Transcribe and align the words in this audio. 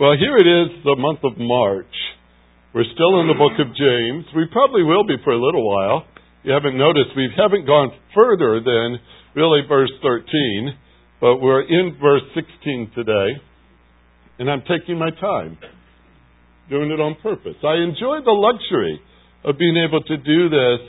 Well, 0.00 0.16
here 0.16 0.32
it 0.32 0.48
is, 0.48 0.80
the 0.80 0.96
month 0.96 1.20
of 1.28 1.36
March. 1.36 1.92
We're 2.72 2.88
still 2.96 3.20
in 3.20 3.28
the 3.28 3.36
book 3.36 3.52
of 3.60 3.68
James. 3.76 4.24
We 4.32 4.48
probably 4.48 4.80
will 4.80 5.04
be 5.04 5.20
for 5.20 5.36
a 5.36 5.36
little 5.36 5.60
while. 5.60 6.08
You 6.40 6.56
haven't 6.56 6.80
noticed 6.80 7.12
we 7.12 7.28
haven't 7.36 7.68
gone 7.68 7.92
further 8.16 8.64
than 8.64 8.96
really 9.36 9.60
verse 9.68 9.92
13, 10.00 10.72
but 11.20 11.44
we're 11.44 11.68
in 11.68 12.00
verse 12.00 12.24
16 12.32 12.96
today, 12.96 13.44
and 14.40 14.48
I'm 14.48 14.64
taking 14.64 14.96
my 14.96 15.12
time, 15.20 15.60
doing 16.70 16.88
it 16.88 16.96
on 16.96 17.20
purpose. 17.20 17.60
I 17.60 17.84
enjoy 17.84 18.24
the 18.24 18.32
luxury 18.32 19.04
of 19.44 19.60
being 19.60 19.76
able 19.84 20.00
to 20.00 20.16
do 20.16 20.48
this 20.48 20.80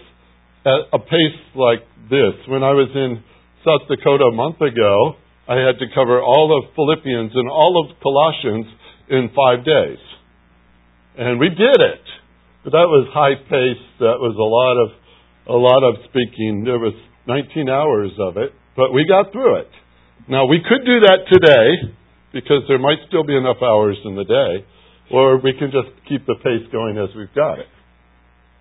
at 0.63 0.87
a 0.95 0.99
pace 1.03 1.41
like 1.51 1.83
this. 2.07 2.47
When 2.47 2.63
I 2.63 2.71
was 2.71 2.87
in 2.95 3.19
South 3.67 3.91
Dakota 3.91 4.31
a 4.31 4.35
month 4.39 4.63
ago, 4.63 5.19
I 5.51 5.59
had 5.59 5.83
to 5.83 5.91
cover 5.91 6.23
all 6.23 6.55
of 6.55 6.71
Philippians 6.79 7.35
and 7.35 7.51
all 7.51 7.75
of 7.75 7.99
Colossians 7.99 8.79
in 9.11 9.29
five 9.35 9.67
days. 9.67 9.99
And 11.19 11.38
we 11.38 11.49
did 11.49 11.79
it. 11.83 12.05
But 12.63 12.71
that 12.71 12.88
was 12.88 13.11
high 13.11 13.35
pace. 13.35 13.83
That 13.99 14.17
was 14.23 14.33
a 14.39 14.47
lot 14.47 14.79
of 14.79 14.89
a 15.52 15.57
lot 15.57 15.83
of 15.83 15.99
speaking. 16.07 16.63
There 16.63 16.79
was 16.79 16.93
19 17.27 17.67
hours 17.67 18.13
of 18.21 18.38
it, 18.38 18.53
but 18.77 18.93
we 18.93 19.03
got 19.09 19.33
through 19.33 19.66
it. 19.66 19.71
Now 20.29 20.45
we 20.45 20.61
could 20.63 20.85
do 20.85 21.02
that 21.02 21.27
today 21.27 21.91
because 22.31 22.63
there 22.69 22.79
might 22.79 23.02
still 23.09 23.25
be 23.25 23.35
enough 23.35 23.59
hours 23.59 23.97
in 24.05 24.16
the 24.16 24.23
day, 24.23 24.63
or 25.11 25.41
we 25.41 25.52
can 25.57 25.73
just 25.73 25.91
keep 26.07 26.25
the 26.25 26.38
pace 26.39 26.63
going 26.71 26.95
as 26.97 27.09
we've 27.17 27.33
got 27.35 27.59
it, 27.59 27.67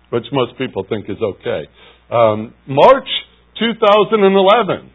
which 0.09 0.25
most 0.33 0.57
people 0.57 0.83
think 0.89 1.05
is 1.07 1.21
okay. 1.21 1.69
Um, 2.11 2.53
March 2.67 3.07
2011. 3.61 4.91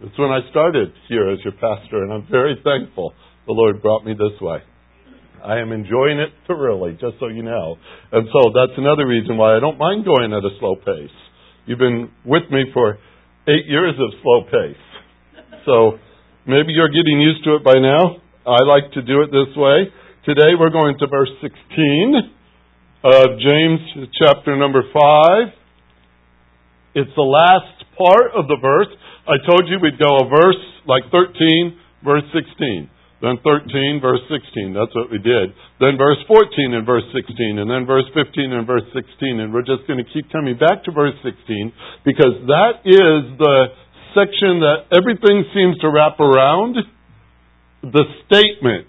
That's 0.00 0.18
when 0.18 0.30
I 0.30 0.40
started 0.50 0.90
here 1.08 1.30
as 1.30 1.38
your 1.44 1.54
pastor, 1.54 2.02
and 2.02 2.12
I'm 2.12 2.26
very 2.30 2.56
thankful 2.64 3.12
the 3.48 3.56
Lord 3.56 3.80
brought 3.80 4.04
me 4.04 4.12
this 4.12 4.36
way. 4.44 4.60
I 5.40 5.56
am 5.64 5.72
enjoying 5.72 6.20
it 6.20 6.36
thoroughly, 6.46 6.92
just 7.00 7.16
so 7.18 7.32
you 7.32 7.42
know. 7.42 7.80
And 8.12 8.28
so 8.28 8.52
that's 8.52 8.76
another 8.76 9.08
reason 9.08 9.40
why 9.40 9.56
I 9.56 9.60
don't 9.60 9.80
mind 9.80 10.04
going 10.04 10.36
at 10.36 10.44
a 10.44 10.52
slow 10.60 10.76
pace. 10.76 11.16
You've 11.64 11.80
been 11.80 12.12
with 12.28 12.44
me 12.52 12.68
for 12.76 13.00
eight 13.48 13.64
years 13.64 13.96
of 13.96 14.12
slow 14.20 14.44
pace. 14.52 14.84
So 15.64 15.96
maybe 16.44 16.76
you're 16.76 16.92
getting 16.92 17.24
used 17.24 17.42
to 17.48 17.56
it 17.56 17.64
by 17.64 17.80
now. 17.80 18.20
I 18.44 18.60
like 18.68 18.92
to 18.92 19.02
do 19.02 19.24
it 19.24 19.32
this 19.32 19.56
way. 19.56 19.88
Today 20.28 20.52
we're 20.52 20.74
going 20.74 21.00
to 21.00 21.06
verse 21.08 21.32
16 21.40 21.48
of 23.08 23.26
James 23.40 24.12
chapter 24.12 24.60
number 24.60 24.84
5. 24.92 25.56
It's 27.00 27.14
the 27.16 27.24
last 27.24 27.80
part 27.96 28.36
of 28.36 28.44
the 28.44 28.60
verse. 28.60 28.92
I 29.24 29.40
told 29.48 29.72
you 29.72 29.80
we'd 29.80 29.96
go 29.96 30.20
a 30.20 30.28
verse 30.28 30.60
like 30.84 31.04
13, 31.08 31.80
verse 32.04 32.28
16 32.36 32.90
then 33.20 33.34
13, 33.42 33.98
verse 33.98 34.22
16. 34.30 34.78
That's 34.78 34.94
what 34.94 35.10
we 35.10 35.18
did. 35.18 35.50
Then 35.82 35.98
verse 35.98 36.22
14 36.30 36.74
and 36.74 36.86
verse 36.86 37.02
16, 37.10 37.58
and 37.58 37.66
then 37.66 37.82
verse 37.82 38.06
15 38.14 38.54
and 38.54 38.62
verse 38.66 38.86
16. 38.94 39.42
And 39.42 39.50
we're 39.50 39.66
just 39.66 39.90
going 39.90 39.98
to 39.98 40.06
keep 40.14 40.30
coming 40.30 40.54
back 40.54 40.86
to 40.86 40.94
verse 40.94 41.18
16 41.26 42.06
because 42.06 42.38
that 42.46 42.86
is 42.86 43.20
the 43.42 43.74
section 44.14 44.62
that 44.62 44.86
everything 44.94 45.50
seems 45.50 45.78
to 45.82 45.90
wrap 45.90 46.22
around. 46.22 46.78
The 47.82 48.06
statement 48.26 48.86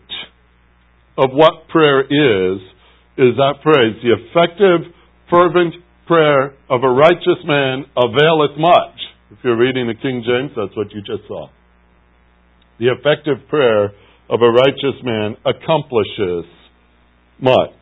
of 1.18 1.34
what 1.34 1.68
prayer 1.70 2.06
is, 2.06 2.62
is 3.18 3.34
that 3.36 3.66
phrase, 3.66 3.98
the 4.06 4.14
effective, 4.14 4.94
fervent 5.30 5.74
prayer 6.06 6.54
of 6.70 6.84
a 6.84 6.90
righteous 6.90 7.42
man 7.46 7.86
availeth 7.98 8.58
much. 8.58 8.98
If 9.32 9.40
you're 9.44 9.58
reading 9.58 9.88
the 9.88 9.98
King 10.00 10.24
James, 10.26 10.52
that's 10.56 10.76
what 10.78 10.94
you 10.94 11.02
just 11.02 11.28
saw. 11.28 11.50
The 12.80 12.94
effective 12.94 13.48
prayer 13.50 13.92
of 14.30 14.42
a 14.42 14.50
righteous 14.50 15.02
man 15.04 15.36
accomplishes 15.42 16.46
much. 17.42 17.82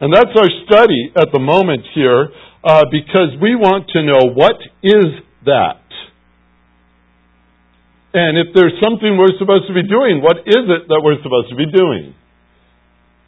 And 0.00 0.14
that's 0.14 0.32
our 0.32 0.50
study 0.64 1.12
at 1.16 1.28
the 1.32 1.40
moment 1.40 1.82
here 1.94 2.28
uh, 2.64 2.84
because 2.90 3.34
we 3.42 3.54
want 3.54 3.90
to 3.92 4.02
know 4.02 4.32
what 4.32 4.56
is 4.82 5.10
that? 5.44 5.82
And 8.14 8.38
if 8.38 8.54
there's 8.54 8.74
something 8.82 9.18
we're 9.18 9.36
supposed 9.38 9.68
to 9.68 9.74
be 9.74 9.84
doing, 9.84 10.22
what 10.22 10.40
is 10.46 10.64
it 10.64 10.88
that 10.88 11.00
we're 11.04 11.20
supposed 11.20 11.50
to 11.50 11.58
be 11.58 11.68
doing? 11.68 12.14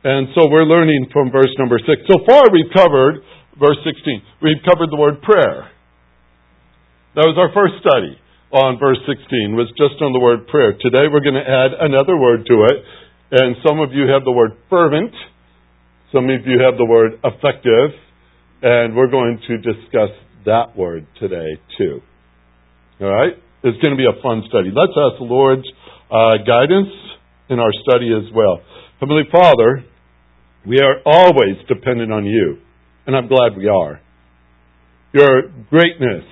And 0.05 0.33
so 0.33 0.49
we're 0.49 0.65
learning 0.65 1.13
from 1.13 1.31
verse 1.31 1.53
number 1.59 1.77
6. 1.77 1.89
So 2.09 2.25
far 2.25 2.49
we've 2.49 2.73
covered 2.73 3.21
verse 3.61 3.77
16. 3.85 4.23
We've 4.41 4.63
covered 4.65 4.89
the 4.89 4.97
word 4.97 5.21
prayer. 5.21 5.69
That 7.19 7.27
was 7.29 7.37
our 7.37 7.53
first 7.53 7.83
study 7.85 8.20
on 8.53 8.79
verse 8.79 8.99
16 9.07 9.55
was 9.55 9.71
just 9.79 10.03
on 10.03 10.13
the 10.13 10.19
word 10.19 10.47
prayer. 10.49 10.75
Today 10.75 11.07
we're 11.07 11.23
going 11.23 11.39
to 11.39 11.47
add 11.47 11.71
another 11.79 12.17
word 12.17 12.47
to 12.47 12.67
it. 12.67 12.83
And 13.31 13.55
some 13.67 13.79
of 13.79 13.93
you 13.93 14.11
have 14.11 14.25
the 14.25 14.33
word 14.33 14.59
fervent. 14.69 15.15
Some 16.13 16.27
of 16.27 16.43
you 16.47 16.59
have 16.59 16.75
the 16.77 16.85
word 16.85 17.15
effective. 17.23 17.95
And 18.63 18.97
we're 18.97 19.11
going 19.11 19.39
to 19.47 19.57
discuss 19.59 20.11
that 20.47 20.77
word 20.77 21.07
today 21.21 21.63
too. 21.79 22.01
All 23.01 23.09
right? 23.09 23.39
It's 23.63 23.79
going 23.79 23.95
to 23.95 24.01
be 24.01 24.09
a 24.11 24.21
fun 24.21 24.43
study. 24.49 24.75
Let's 24.75 24.99
ask 24.99 25.23
the 25.23 25.31
Lord's 25.31 25.69
uh, 26.11 26.43
guidance 26.43 26.91
in 27.49 27.61
our 27.61 27.73
study 27.87 28.11
as 28.11 28.35
well. 28.35 28.61
Heavenly 28.99 29.31
Father, 29.31 29.85
we 30.67 30.81
are 30.81 30.99
always 31.07 31.55
dependent 31.69 32.13
on 32.13 32.27
you. 32.27 32.59
And 33.07 33.15
I'm 33.15 33.29
glad 33.29 33.57
we 33.57 33.69
are. 33.69 34.01
Your 35.13 35.43
greatness, 35.71 36.25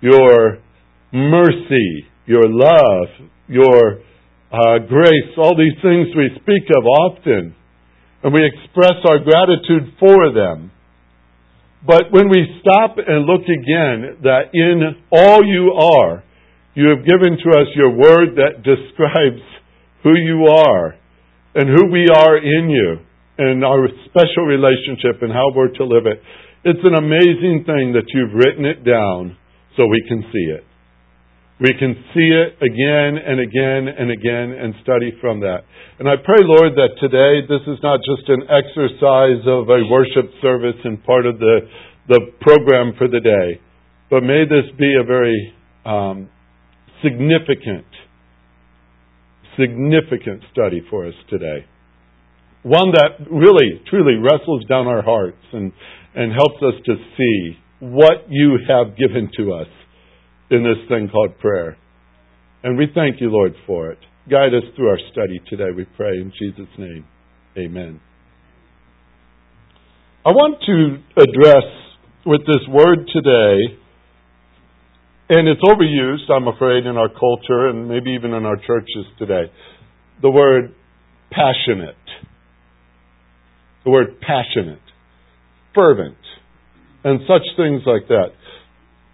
your 0.00 0.63
mercy, 1.14 2.10
your 2.26 2.42
love, 2.44 3.08
your 3.46 4.02
uh, 4.50 4.78
grace, 4.88 5.30
all 5.38 5.56
these 5.56 5.78
things 5.80 6.10
we 6.16 6.30
speak 6.42 6.66
of 6.76 6.84
often, 6.84 7.54
and 8.22 8.32
we 8.34 8.42
express 8.42 8.98
our 9.08 9.22
gratitude 9.22 9.94
for 10.00 10.34
them. 10.34 10.70
But 11.86 12.10
when 12.10 12.28
we 12.28 12.42
stop 12.60 12.96
and 12.98 13.26
look 13.26 13.44
again, 13.44 14.24
that 14.24 14.50
in 14.54 15.04
all 15.12 15.44
you 15.44 15.72
are, 15.72 16.24
you 16.74 16.88
have 16.88 17.06
given 17.06 17.38
to 17.38 17.48
us 17.60 17.68
your 17.76 17.90
word 17.90 18.34
that 18.36 18.64
describes 18.64 19.42
who 20.02 20.16
you 20.16 20.46
are 20.48 20.94
and 21.54 21.68
who 21.68 21.92
we 21.92 22.08
are 22.08 22.38
in 22.38 22.70
you 22.70 22.98
and 23.38 23.64
our 23.64 23.86
special 24.06 24.44
relationship 24.46 25.22
and 25.22 25.30
how 25.30 25.50
we're 25.54 25.68
to 25.68 25.84
live 25.84 26.06
it. 26.06 26.20
It's 26.64 26.80
an 26.82 26.94
amazing 26.94 27.64
thing 27.66 27.92
that 27.92 28.08
you've 28.08 28.34
written 28.34 28.64
it 28.64 28.84
down 28.84 29.36
so 29.76 29.86
we 29.86 30.02
can 30.08 30.22
see 30.32 30.46
it. 30.54 30.64
We 31.60 31.70
can 31.78 31.94
see 32.10 32.30
it 32.34 32.58
again 32.58 33.14
and 33.14 33.38
again 33.38 33.86
and 33.86 34.10
again 34.10 34.58
and 34.58 34.74
study 34.82 35.14
from 35.20 35.38
that. 35.40 35.62
And 36.00 36.08
I 36.08 36.16
pray, 36.18 36.42
Lord, 36.42 36.74
that 36.74 36.98
today 36.98 37.46
this 37.46 37.62
is 37.70 37.78
not 37.80 38.00
just 38.02 38.28
an 38.28 38.42
exercise 38.50 39.46
of 39.46 39.70
a 39.70 39.86
worship 39.86 40.34
service 40.42 40.74
and 40.82 41.02
part 41.04 41.26
of 41.26 41.38
the, 41.38 41.60
the 42.08 42.20
program 42.40 42.94
for 42.98 43.06
the 43.06 43.20
day, 43.20 43.60
but 44.10 44.22
may 44.22 44.42
this 44.42 44.66
be 44.76 44.98
a 45.00 45.06
very 45.06 45.54
um, 45.86 46.28
significant, 47.04 47.86
significant 49.56 50.42
study 50.50 50.82
for 50.90 51.06
us 51.06 51.14
today. 51.30 51.66
One 52.64 52.90
that 52.98 53.30
really, 53.30 53.78
truly 53.88 54.16
wrestles 54.16 54.64
down 54.68 54.88
our 54.88 55.02
hearts 55.02 55.38
and, 55.52 55.70
and 56.16 56.32
helps 56.32 56.58
us 56.66 56.82
to 56.86 56.94
see 57.16 57.58
what 57.78 58.26
you 58.28 58.58
have 58.66 58.96
given 58.96 59.30
to 59.36 59.52
us 59.52 59.68
in 60.50 60.62
this 60.62 60.88
thing 60.88 61.08
called 61.08 61.38
prayer. 61.38 61.76
And 62.62 62.78
we 62.78 62.86
thank 62.94 63.20
you, 63.20 63.30
Lord, 63.30 63.54
for 63.66 63.90
it. 63.90 63.98
Guide 64.30 64.54
us 64.54 64.64
through 64.74 64.88
our 64.88 64.98
study 65.12 65.40
today, 65.48 65.70
we 65.76 65.84
pray 65.96 66.16
in 66.16 66.32
Jesus' 66.38 66.72
name. 66.78 67.04
Amen. 67.58 68.00
I 70.26 70.30
want 70.30 70.58
to 70.64 71.22
address 71.22 71.64
with 72.24 72.40
this 72.46 72.66
word 72.68 73.06
today, 73.12 73.76
and 75.28 75.46
it's 75.48 75.60
overused, 75.60 76.30
I'm 76.30 76.48
afraid, 76.48 76.86
in 76.86 76.96
our 76.96 77.10
culture 77.10 77.68
and 77.68 77.88
maybe 77.88 78.12
even 78.12 78.32
in 78.32 78.46
our 78.46 78.56
churches 78.56 79.04
today, 79.18 79.52
the 80.22 80.30
word 80.30 80.74
passionate. 81.30 81.96
The 83.84 83.90
word 83.90 84.18
passionate, 84.22 84.80
fervent, 85.74 86.16
and 87.04 87.20
such 87.28 87.42
things 87.58 87.82
like 87.84 88.08
that. 88.08 88.28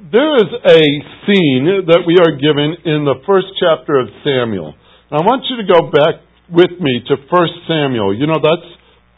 There 0.00 0.32
is 0.40 0.48
a 0.48 0.80
scene 1.28 1.84
that 1.92 2.08
we 2.08 2.16
are 2.16 2.32
given 2.32 2.72
in 2.88 3.04
the 3.04 3.20
first 3.28 3.52
chapter 3.60 4.00
of 4.00 4.08
Samuel. 4.24 4.72
I 5.12 5.20
want 5.20 5.44
you 5.52 5.60
to 5.60 5.66
go 5.68 5.92
back 5.92 6.24
with 6.48 6.72
me 6.80 7.04
to 7.04 7.20
1 7.20 7.68
Samuel. 7.68 8.16
You 8.16 8.24
know, 8.24 8.40
that's 8.40 8.64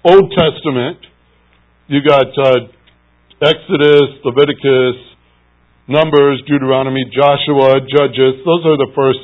Old 0.03 0.35
Testament. 0.35 0.99
You 1.87 2.03
got 2.03 2.35
uh, 2.35 2.67
Exodus, 3.47 4.27
Leviticus, 4.27 4.99
Numbers, 5.87 6.43
Deuteronomy, 6.51 7.07
Joshua, 7.15 7.79
Judges. 7.87 8.43
Those 8.43 8.67
are 8.67 8.75
the 8.83 8.91
first 8.99 9.23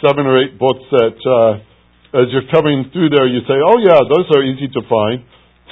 seven 0.00 0.24
or 0.24 0.40
eight 0.40 0.56
books 0.56 0.88
that, 0.88 1.20
uh, 1.20 1.52
as 2.16 2.32
you're 2.32 2.48
coming 2.48 2.88
through 2.96 3.12
there, 3.12 3.28
you 3.28 3.44
say, 3.44 3.60
oh, 3.60 3.76
yeah, 3.76 4.00
those 4.08 4.24
are 4.32 4.40
easy 4.40 4.72
to 4.72 4.80
find. 4.88 5.20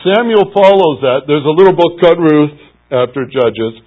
Samuel 0.04 0.52
follows 0.52 1.00
that. 1.00 1.24
There's 1.24 1.48
a 1.48 1.56
little 1.56 1.72
book 1.72 1.96
called 2.04 2.20
Ruth 2.20 2.60
after 2.92 3.24
Judges. 3.24 3.80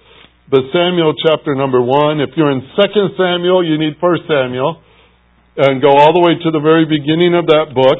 But 0.48 0.60
Samuel 0.72 1.12
chapter 1.26 1.56
number 1.56 1.82
one, 1.82 2.20
if 2.20 2.30
you're 2.36 2.52
in 2.52 2.62
Second 2.78 3.18
Samuel, 3.18 3.66
you 3.66 3.78
need 3.78 3.98
First 4.00 4.22
Samuel, 4.28 4.80
and 5.56 5.82
go 5.82 5.90
all 5.90 6.14
the 6.14 6.22
way 6.22 6.38
to 6.38 6.50
the 6.52 6.60
very 6.60 6.84
beginning 6.86 7.34
of 7.34 7.46
that 7.46 7.74
book, 7.74 7.98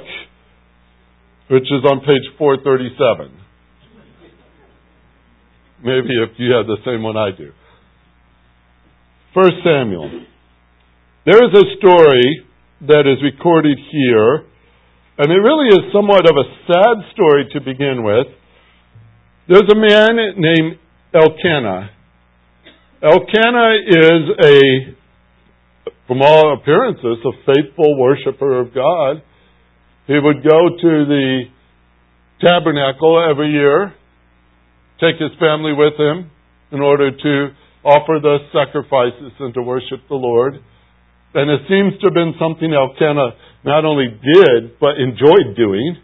which 1.50 1.64
is 1.64 1.82
on 1.90 2.06
page 2.06 2.22
437. 2.38 3.34
Maybe 5.82 6.14
if 6.22 6.38
you 6.38 6.54
have 6.54 6.66
the 6.66 6.78
same 6.87 7.02
one 7.02 7.16
I 7.16 7.31
do. 7.37 7.50
First 9.34 9.56
Samuel. 9.64 10.06
There 11.26 11.42
is 11.42 11.50
a 11.50 11.66
story 11.82 12.46
that 12.87 13.10
is 13.10 13.19
recorded 13.26 13.76
here, 13.90 14.46
and 15.19 15.32
it 15.32 15.42
really 15.42 15.66
is 15.75 15.90
somewhat 15.92 16.31
of 16.31 16.37
a 16.38 16.46
sad 16.70 17.10
story 17.10 17.50
to 17.54 17.60
begin 17.60 18.04
with. 18.04 18.31
There's 19.49 19.66
a 19.66 19.75
man 19.75 20.38
named 20.38 20.78
Elkanah. 21.12 21.95
Elkanah 23.02 23.75
is 23.87 24.22
a, 24.44 24.60
from 26.06 26.22
all 26.22 26.54
appearances, 26.54 27.19
a 27.25 27.32
faithful 27.46 27.98
worshiper 27.98 28.60
of 28.60 28.75
God. 28.75 29.22
He 30.06 30.14
would 30.14 30.43
go 30.43 30.69
to 30.81 31.04
the 31.04 31.43
tabernacle 32.40 33.26
every 33.31 33.50
year 33.52 33.94
take 35.00 35.20
his 35.20 35.32
family 35.38 35.72
with 35.72 35.94
him 35.98 36.31
in 36.72 36.81
order 36.81 37.10
to 37.10 37.34
offer 37.84 38.19
the 38.20 38.38
sacrifices 38.52 39.32
and 39.38 39.54
to 39.54 39.62
worship 39.62 40.00
the 40.08 40.16
Lord. 40.16 40.54
And 41.34 41.50
it 41.50 41.69
seems 41.69 42.00
to 42.00 42.08
have 42.08 42.16
been 42.16 42.34
something 42.40 42.72
Elkanah 42.72 43.37
not 43.64 43.84
only 43.84 44.08
did, 44.08 44.81
but 44.81 44.96
enjoyed 44.96 45.54
doing. 45.56 46.00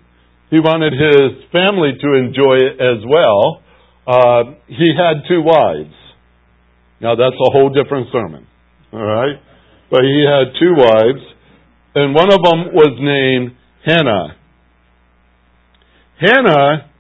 He 0.51 0.61
wanted 0.61 0.93
his 0.93 1.49
family 1.51 1.97
to 1.97 2.09
enjoy 2.21 2.57
it 2.61 2.77
as 2.77 3.01
well. 3.09 3.65
Uh, 4.07 4.61
he 4.69 4.93
had 4.93 5.25
two 5.27 5.41
wives. 5.41 5.95
Now 7.03 7.17
that's 7.17 7.35
a 7.35 7.51
whole 7.53 7.69
different 7.71 8.09
sermon. 8.13 8.47
All 8.93 9.05
right? 9.05 9.37
But 9.91 10.03
he 10.03 10.25
had 10.25 10.55
two 10.59 10.75
wives, 10.77 11.21
and 11.95 12.15
one 12.15 12.33
of 12.33 12.41
them 12.43 12.73
was 12.73 12.97
named 13.01 13.57
Hannah. 13.85 14.37
Hannah 16.21 16.93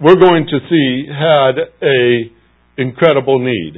we're 0.00 0.16
going 0.16 0.46
to 0.46 0.58
see 0.68 1.06
had 1.08 1.56
a 1.82 2.30
incredible 2.76 3.38
need. 3.38 3.74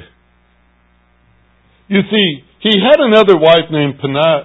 You 1.89 2.01
see, 2.11 2.43
he 2.61 2.73
had 2.83 2.99
another 2.99 3.39
wife 3.39 3.71
named 3.71 4.01
Peninnah, 4.01 4.41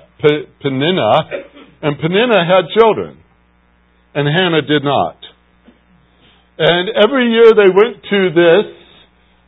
and 1.81 1.99
Peninnah 1.99 2.45
had 2.45 2.69
children, 2.77 3.17
and 4.13 4.27
Hannah 4.27 4.61
did 4.61 4.83
not. 4.83 5.17
And 6.59 6.89
every 7.03 7.31
year 7.31 7.53
they 7.55 7.71
went 7.73 8.03
to 8.03 8.29
this 8.35 8.65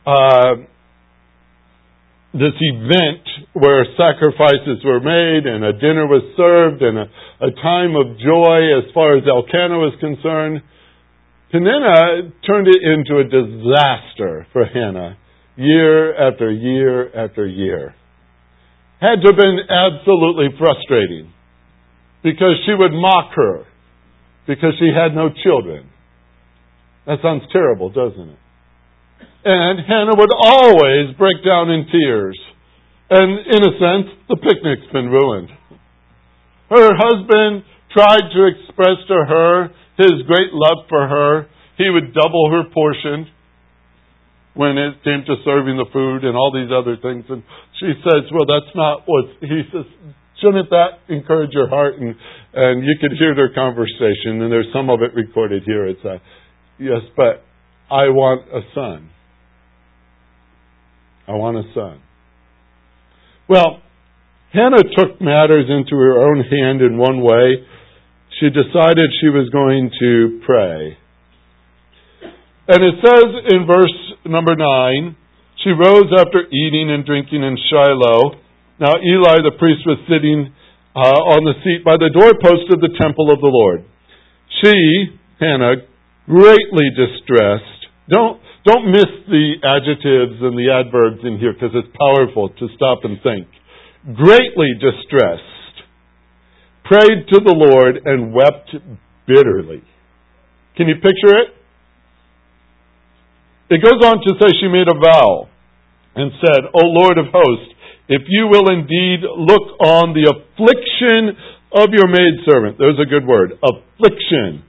uh, 0.06 0.54
this 2.34 2.58
event 2.58 3.54
where 3.54 3.86
sacrifices 3.94 4.82
were 4.84 4.98
made 4.98 5.46
and 5.46 5.62
a 5.62 5.72
dinner 5.78 6.06
was 6.06 6.26
served 6.34 6.82
and 6.82 6.98
a, 6.98 7.06
a 7.46 7.50
time 7.62 7.94
of 7.94 8.18
joy 8.18 8.58
as 8.74 8.90
far 8.92 9.16
as 9.16 9.22
Elkanah 9.22 9.78
was 9.78 9.94
concerned. 10.02 10.58
Peninnah 11.54 12.34
turned 12.42 12.66
it 12.66 12.82
into 12.82 13.22
a 13.22 13.30
disaster 13.30 14.46
for 14.52 14.66
Hannah 14.66 15.16
year 15.54 16.10
after 16.10 16.50
year 16.50 17.06
after 17.14 17.46
year. 17.46 17.94
Had 19.00 19.22
to 19.22 19.30
have 19.30 19.38
been 19.38 19.60
absolutely 19.70 20.48
frustrating 20.58 21.32
because 22.24 22.58
she 22.66 22.74
would 22.74 22.92
mock 22.92 23.30
her 23.36 23.64
because 24.48 24.74
she 24.80 24.90
had 24.90 25.14
no 25.14 25.28
children. 25.30 25.88
That 27.06 27.18
sounds 27.22 27.44
terrible, 27.52 27.90
doesn't 27.90 28.28
it? 28.28 28.38
And 29.44 29.80
Hannah 29.84 30.16
would 30.16 30.32
always 30.32 31.14
break 31.16 31.44
down 31.44 31.70
in 31.70 31.86
tears. 31.92 32.38
And 33.10 33.38
in 33.46 33.60
a 33.60 33.72
sense, 33.76 34.08
the 34.28 34.36
picnic's 34.40 34.90
been 34.92 35.12
ruined. 35.12 35.50
Her 36.70 36.90
husband 36.96 37.64
tried 37.92 38.32
to 38.32 38.40
express 38.48 38.98
to 39.08 39.18
her 39.28 39.68
his 39.98 40.26
great 40.26 40.50
love 40.52 40.88
for 40.88 41.06
her. 41.06 41.46
He 41.76 41.90
would 41.90 42.14
double 42.14 42.50
her 42.50 42.64
portion 42.72 43.28
when 44.54 44.78
it 44.78 45.02
came 45.04 45.22
to 45.26 45.34
serving 45.44 45.76
the 45.76 45.90
food 45.92 46.24
and 46.24 46.34
all 46.36 46.50
these 46.50 46.72
other 46.72 46.96
things. 46.96 47.24
And 47.28 47.42
she 47.78 47.92
says, 48.02 48.30
Well, 48.32 48.48
that's 48.48 48.72
not 48.74 49.02
what 49.06 49.26
he 49.40 49.62
says. 49.70 49.86
Shouldn't 50.40 50.70
that 50.70 51.04
encourage 51.08 51.52
your 51.52 51.68
heart? 51.68 51.94
And 51.98 52.14
and 52.54 52.84
you 52.84 52.94
could 53.00 53.12
hear 53.18 53.34
their 53.34 53.52
conversation, 53.52 54.42
and 54.42 54.50
there's 54.50 54.70
some 54.72 54.88
of 54.88 55.02
it 55.02 55.14
recorded 55.14 55.64
here. 55.66 55.86
It's 55.86 56.04
a 56.04 56.20
yes, 56.78 57.02
but 57.16 57.42
I 57.90 58.08
want 58.10 58.46
a 58.48 58.62
son. 58.74 59.10
I 61.26 61.32
want 61.32 61.56
a 61.56 61.62
son. 61.74 62.00
Well, 63.48 63.80
Hannah 64.52 64.84
took 64.96 65.20
matters 65.20 65.66
into 65.68 65.96
her 65.96 66.20
own 66.20 66.44
hand 66.44 66.80
in 66.80 66.96
one 66.96 67.22
way 67.22 67.66
she 68.40 68.50
decided 68.50 69.14
she 69.20 69.30
was 69.30 69.48
going 69.50 69.90
to 70.00 70.40
pray. 70.44 70.98
And 72.66 72.80
it 72.82 72.96
says 72.98 73.28
in 73.52 73.66
verse 73.66 73.96
number 74.26 74.56
9, 74.56 75.16
she 75.62 75.70
rose 75.70 76.10
after 76.18 76.42
eating 76.50 76.90
and 76.90 77.04
drinking 77.04 77.42
in 77.42 77.56
Shiloh. 77.70 78.40
Now 78.80 78.98
Eli 78.98 79.44
the 79.44 79.54
priest 79.58 79.86
was 79.86 80.00
sitting 80.10 80.50
uh, 80.96 81.20
on 81.36 81.44
the 81.44 81.54
seat 81.62 81.84
by 81.84 81.96
the 81.96 82.10
doorpost 82.10 82.72
of 82.72 82.80
the 82.80 82.96
temple 82.98 83.30
of 83.30 83.40
the 83.40 83.52
Lord. 83.52 83.84
She, 84.62 84.74
Hannah, 85.38 85.86
greatly 86.26 86.90
distressed. 86.96 87.86
Don't, 88.08 88.40
don't 88.64 88.90
miss 88.90 89.10
the 89.28 89.60
adjectives 89.60 90.40
and 90.40 90.56
the 90.56 90.72
adverbs 90.72 91.20
in 91.22 91.38
here 91.38 91.52
because 91.52 91.76
it's 91.76 91.88
powerful 91.96 92.48
to 92.48 92.68
stop 92.74 93.04
and 93.04 93.20
think. 93.20 93.48
Greatly 94.16 94.72
distressed 94.80 95.52
prayed 96.84 97.28
to 97.32 97.40
the 97.40 97.52
Lord 97.52 98.00
and 98.04 98.32
wept 98.32 98.72
bitterly. 99.26 99.82
Can 100.76 100.88
you 100.88 100.96
picture 100.96 101.36
it? 101.40 101.48
It 103.70 103.80
goes 103.80 104.00
on 104.04 104.20
to 104.20 104.30
say 104.40 104.52
she 104.60 104.68
made 104.68 104.88
a 104.88 104.96
vow 104.96 105.48
and 106.16 106.30
said, 106.40 106.68
O 106.72 106.84
Lord 106.84 107.16
of 107.18 107.26
hosts, 107.32 107.72
if 108.08 108.22
you 108.28 108.48
will 108.48 108.68
indeed 108.68 109.24
look 109.24 109.80
on 109.80 110.12
the 110.12 110.28
affliction 110.28 111.36
of 111.72 111.88
your 111.92 112.06
maidservant, 112.06 112.76
there's 112.78 113.00
a 113.00 113.08
good 113.08 113.26
word, 113.26 113.52
affliction 113.64 114.62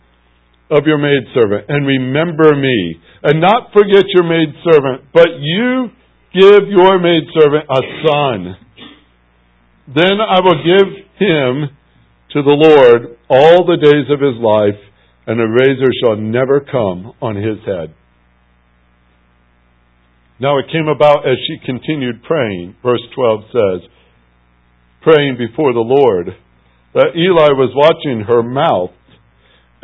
of 0.70 0.86
your 0.86 0.98
maidservant, 0.98 1.66
and 1.70 1.86
remember 1.86 2.56
me, 2.56 3.00
and 3.24 3.40
not 3.42 3.72
forget 3.74 4.04
your 4.14 4.24
maidservant, 4.24 5.12
but 5.14 5.28
you 5.40 5.90
give 6.34 6.68
your 6.70 7.00
maidservant 7.00 7.66
a 7.70 7.82
son. 8.06 8.56
Then 9.94 10.18
I 10.20 10.40
will 10.42 10.64
give 10.66 10.90
him 11.20 11.70
to 12.34 12.42
the 12.42 12.58
Lord 12.58 13.18
all 13.30 13.66
the 13.66 13.78
days 13.78 14.10
of 14.10 14.20
his 14.20 14.42
life, 14.42 14.82
and 15.28 15.40
a 15.40 15.48
razor 15.48 15.92
shall 16.04 16.18
never 16.18 16.60
come 16.60 17.14
on 17.22 17.36
his 17.36 17.64
head. 17.66 17.94
Now 20.40 20.58
it 20.58 20.66
came 20.72 20.88
about 20.88 21.28
as 21.28 21.38
she 21.48 21.66
continued 21.66 22.24
praying, 22.24 22.76
verse 22.84 23.02
12 23.16 23.42
says, 23.54 23.90
praying 25.02 25.38
before 25.38 25.72
the 25.72 25.80
Lord, 25.80 26.36
that 26.94 27.16
Eli 27.16 27.54
was 27.54 27.72
watching 27.76 28.26
her 28.28 28.42
mouth. 28.44 28.92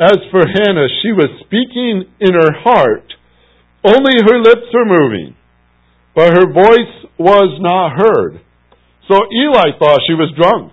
As 0.02 0.18
for 0.34 0.42
Hannah, 0.42 0.90
she 0.98 1.14
was 1.14 1.30
speaking 1.46 2.10
in 2.18 2.34
her 2.34 2.50
heart, 2.66 3.06
only 3.86 4.18
her 4.26 4.42
lips 4.42 4.66
were 4.74 4.98
moving, 4.98 5.36
but 6.14 6.34
her 6.34 6.50
voice 6.50 7.06
was 7.18 7.54
not 7.62 7.94
heard. 7.94 8.42
So 9.06 9.14
Eli 9.30 9.78
thought 9.78 10.02
she 10.08 10.18
was 10.18 10.34
drunk. 10.34 10.72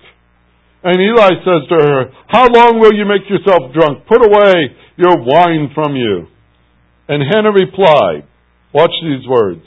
And 0.82 0.98
Eli 0.98 1.30
says 1.46 1.70
to 1.70 1.78
her, 1.78 2.00
How 2.26 2.48
long 2.50 2.80
will 2.80 2.96
you 2.96 3.06
make 3.06 3.30
yourself 3.30 3.70
drunk? 3.70 4.08
Put 4.08 4.26
away 4.26 4.74
your 4.98 5.22
wine 5.22 5.70
from 5.76 5.96
you. 5.96 6.26
And 7.08 7.22
Hannah 7.22 7.54
replied, 7.54 8.26
Watch 8.74 8.94
these 9.04 9.28
words. 9.28 9.66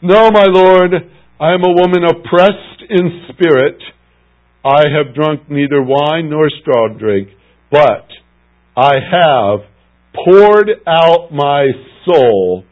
No, 0.00 0.30
my 0.30 0.46
Lord, 0.48 0.92
I 1.38 1.52
am 1.52 1.64
a 1.64 1.76
woman 1.76 2.04
oppressed 2.04 2.80
in 2.88 3.28
spirit. 3.28 3.76
I 4.64 4.88
have 4.88 5.14
drunk 5.14 5.50
neither 5.50 5.82
wine 5.82 6.30
nor 6.30 6.48
strong 6.62 6.96
drink, 6.98 7.28
but 7.70 8.08
I 8.76 8.94
have 8.94 9.60
poured 10.24 10.70
out 10.86 11.32
my 11.32 11.66
soul 12.04 12.64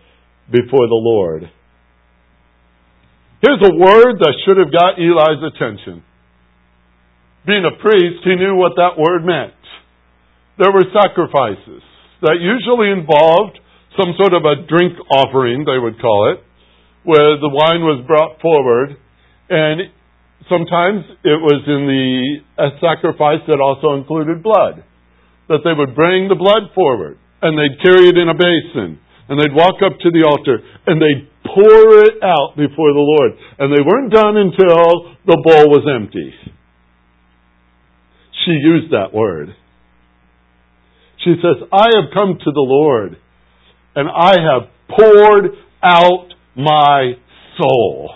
before 0.51 0.87
the 0.89 1.03
Lord. 1.03 1.51
Here's 3.41 3.61
a 3.63 3.75
word 3.75 4.19
that 4.21 4.35
should 4.45 4.57
have 4.59 4.73
got 4.73 4.99
Eli's 4.99 5.43
attention 5.55 6.05
being 7.47 7.67
a 7.67 7.75
priest, 7.83 8.23
he 8.23 8.37
knew 8.37 8.55
what 8.55 8.79
that 8.79 8.95
word 8.99 9.27
meant. 9.27 9.59
There 10.59 10.71
were 10.71 10.87
sacrifices 10.95 11.83
that 12.23 12.39
usually 12.39 12.95
involved 12.95 13.59
some 13.99 14.15
sort 14.15 14.33
of 14.33 14.47
a 14.47 14.63
drink 14.63 14.95
offering, 15.11 15.67
they 15.67 15.79
would 15.79 16.01
call 16.01 16.33
it, 16.33 16.39
where 17.03 17.35
the 17.37 17.51
wine 17.51 17.83
was 17.83 18.05
brought 18.07 18.41
forward, 18.41 18.95
and 19.51 19.91
sometimes 20.47 21.03
it 21.27 21.41
was 21.43 21.67
in 21.67 21.83
the 21.91 22.63
a 22.63 22.69
sacrifice 22.79 23.43
that 23.49 23.59
also 23.59 23.99
included 23.99 24.43
blood. 24.43 24.85
That 25.49 25.65
they 25.65 25.75
would 25.75 25.95
bring 25.95 26.29
the 26.29 26.39
blood 26.39 26.71
forward, 26.75 27.19
and 27.43 27.59
they'd 27.59 27.83
carry 27.83 28.09
it 28.09 28.17
in 28.17 28.29
a 28.29 28.39
basin, 28.39 28.99
and 29.29 29.41
they'd 29.41 29.55
walk 29.55 29.83
up 29.83 29.99
to 29.99 30.11
the 30.11 30.25
altar, 30.25 30.63
and 30.87 31.03
they'd 31.03 31.29
pour 31.43 32.07
it 32.07 32.23
out 32.23 32.57
before 32.57 32.95
the 32.95 33.05
Lord. 33.05 33.33
And 33.59 33.69
they 33.75 33.83
weren't 33.83 34.13
done 34.13 34.37
until 34.39 35.19
the 35.27 35.43
bowl 35.43 35.69
was 35.69 35.85
empty 35.85 36.33
she 38.45 38.53
used 38.53 38.93
that 38.93 39.13
word. 39.13 39.55
She 41.25 41.35
says, 41.37 41.69
I 41.73 41.89
have 41.95 42.13
come 42.15 42.39
to 42.39 42.51
the 42.51 42.67
Lord 42.67 43.17
and 43.95 44.09
I 44.09 44.35
have 44.41 44.69
poured 44.89 45.51
out 45.83 46.29
my 46.57 47.13
soul. 47.61 48.11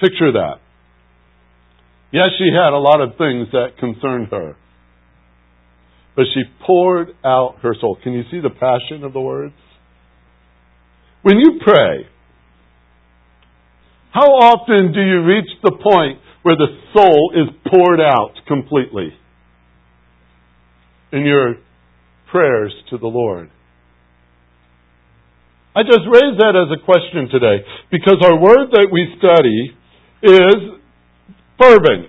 Picture 0.00 0.32
that. 0.32 0.56
Yes, 2.12 2.30
she 2.38 2.50
had 2.52 2.72
a 2.72 2.78
lot 2.78 3.00
of 3.00 3.10
things 3.16 3.48
that 3.52 3.78
concerned 3.78 4.28
her. 4.30 4.56
But 6.16 6.24
she 6.32 6.42
poured 6.66 7.08
out 7.24 7.56
her 7.62 7.74
soul. 7.78 7.98
Can 8.02 8.14
you 8.14 8.22
see 8.30 8.40
the 8.40 8.50
passion 8.50 9.04
of 9.04 9.12
the 9.12 9.20
words? 9.20 9.54
When 11.22 11.38
you 11.38 11.60
pray, 11.62 12.08
how 14.12 14.28
often 14.28 14.92
do 14.92 15.00
you 15.00 15.24
reach 15.24 15.50
the 15.62 15.72
point 15.72 16.20
where 16.42 16.56
the 16.56 16.68
soul 16.94 17.32
is 17.34 17.54
poured 17.70 18.00
out 18.00 18.32
completely 18.48 19.10
in 21.12 21.26
your 21.26 21.56
prayers 22.30 22.72
to 22.90 22.96
the 22.96 23.08
Lord? 23.08 23.50
I 25.74 25.82
just 25.82 26.06
raise 26.06 26.38
that 26.38 26.56
as 26.56 26.72
a 26.72 26.82
question 26.82 27.28
today 27.28 27.62
because 27.90 28.16
our 28.22 28.40
word 28.40 28.70
that 28.72 28.88
we 28.90 29.14
study 29.18 29.76
is 30.22 30.80
fervent. 31.60 32.08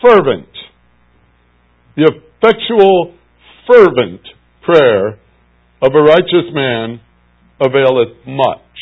Fervent. 0.00 0.48
The 1.96 2.12
effectual, 2.12 3.16
fervent 3.66 4.20
prayer 4.62 5.18
of 5.80 5.90
a 5.94 6.02
righteous 6.02 6.52
man 6.52 7.00
availeth 7.60 8.20
much. 8.28 8.76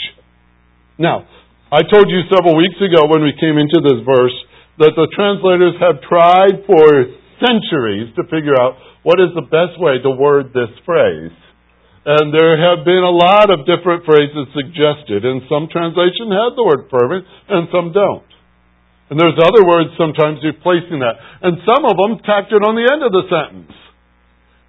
Now, 0.99 1.27
I 1.71 1.83
told 1.87 2.11
you 2.11 2.27
several 2.27 2.59
weeks 2.59 2.79
ago 2.83 3.07
when 3.07 3.23
we 3.23 3.39
came 3.39 3.55
into 3.59 3.79
this 3.83 4.03
verse 4.03 4.35
that 4.79 4.99
the 4.99 5.07
translators 5.15 5.79
have 5.79 6.03
tried 6.03 6.67
for 6.67 6.87
centuries 7.39 8.11
to 8.19 8.27
figure 8.27 8.59
out 8.59 8.75
what 9.07 9.23
is 9.23 9.31
the 9.39 9.47
best 9.47 9.79
way 9.79 10.03
to 10.03 10.11
word 10.11 10.51
this 10.51 10.75
phrase. 10.83 11.35
And 12.05 12.35
there 12.35 12.59
have 12.59 12.85
been 12.85 13.01
a 13.01 13.15
lot 13.15 13.49
of 13.49 13.65
different 13.65 14.05
phrases 14.05 14.51
suggested, 14.53 15.23
and 15.23 15.47
some 15.47 15.71
translation 15.71 16.35
have 16.35 16.59
the 16.59 16.67
word 16.67 16.91
fervent, 16.91 17.25
and 17.49 17.71
some 17.71 17.95
don't. 17.95 18.29
And 19.13 19.21
there's 19.21 19.37
other 19.37 19.65
words 19.65 19.93
sometimes 20.01 20.41
replacing 20.41 21.05
that. 21.05 21.21
And 21.45 21.61
some 21.69 21.85
of 21.85 21.95
them 22.01 22.25
tacked 22.25 22.53
it 22.53 22.65
on 22.65 22.73
the 22.73 22.89
end 22.89 23.05
of 23.05 23.13
the 23.13 23.25
sentence. 23.29 23.77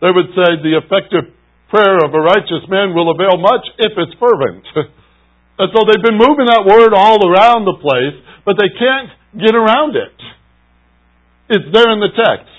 They 0.04 0.12
would 0.12 0.30
say, 0.36 0.60
the 0.60 0.76
effective 0.84 1.32
prayer 1.72 2.04
of 2.04 2.12
a 2.12 2.22
righteous 2.22 2.68
man 2.68 2.92
will 2.92 3.10
avail 3.10 3.40
much 3.40 3.64
if 3.80 3.96
it's 3.96 4.16
fervent. 4.20 4.68
and 5.60 5.68
so 5.72 5.80
they've 5.88 6.04
been 6.04 6.20
moving 6.20 6.52
that 6.52 6.68
word 6.68 6.92
all 6.92 7.24
around 7.24 7.64
the 7.64 7.80
place, 7.80 8.18
but 8.44 8.60
they 8.60 8.70
can't 8.76 9.10
get 9.40 9.56
around 9.56 9.96
it. 9.96 10.18
It's 11.50 11.70
there 11.72 11.90
in 11.96 12.02
the 12.04 12.12
text. 12.12 12.56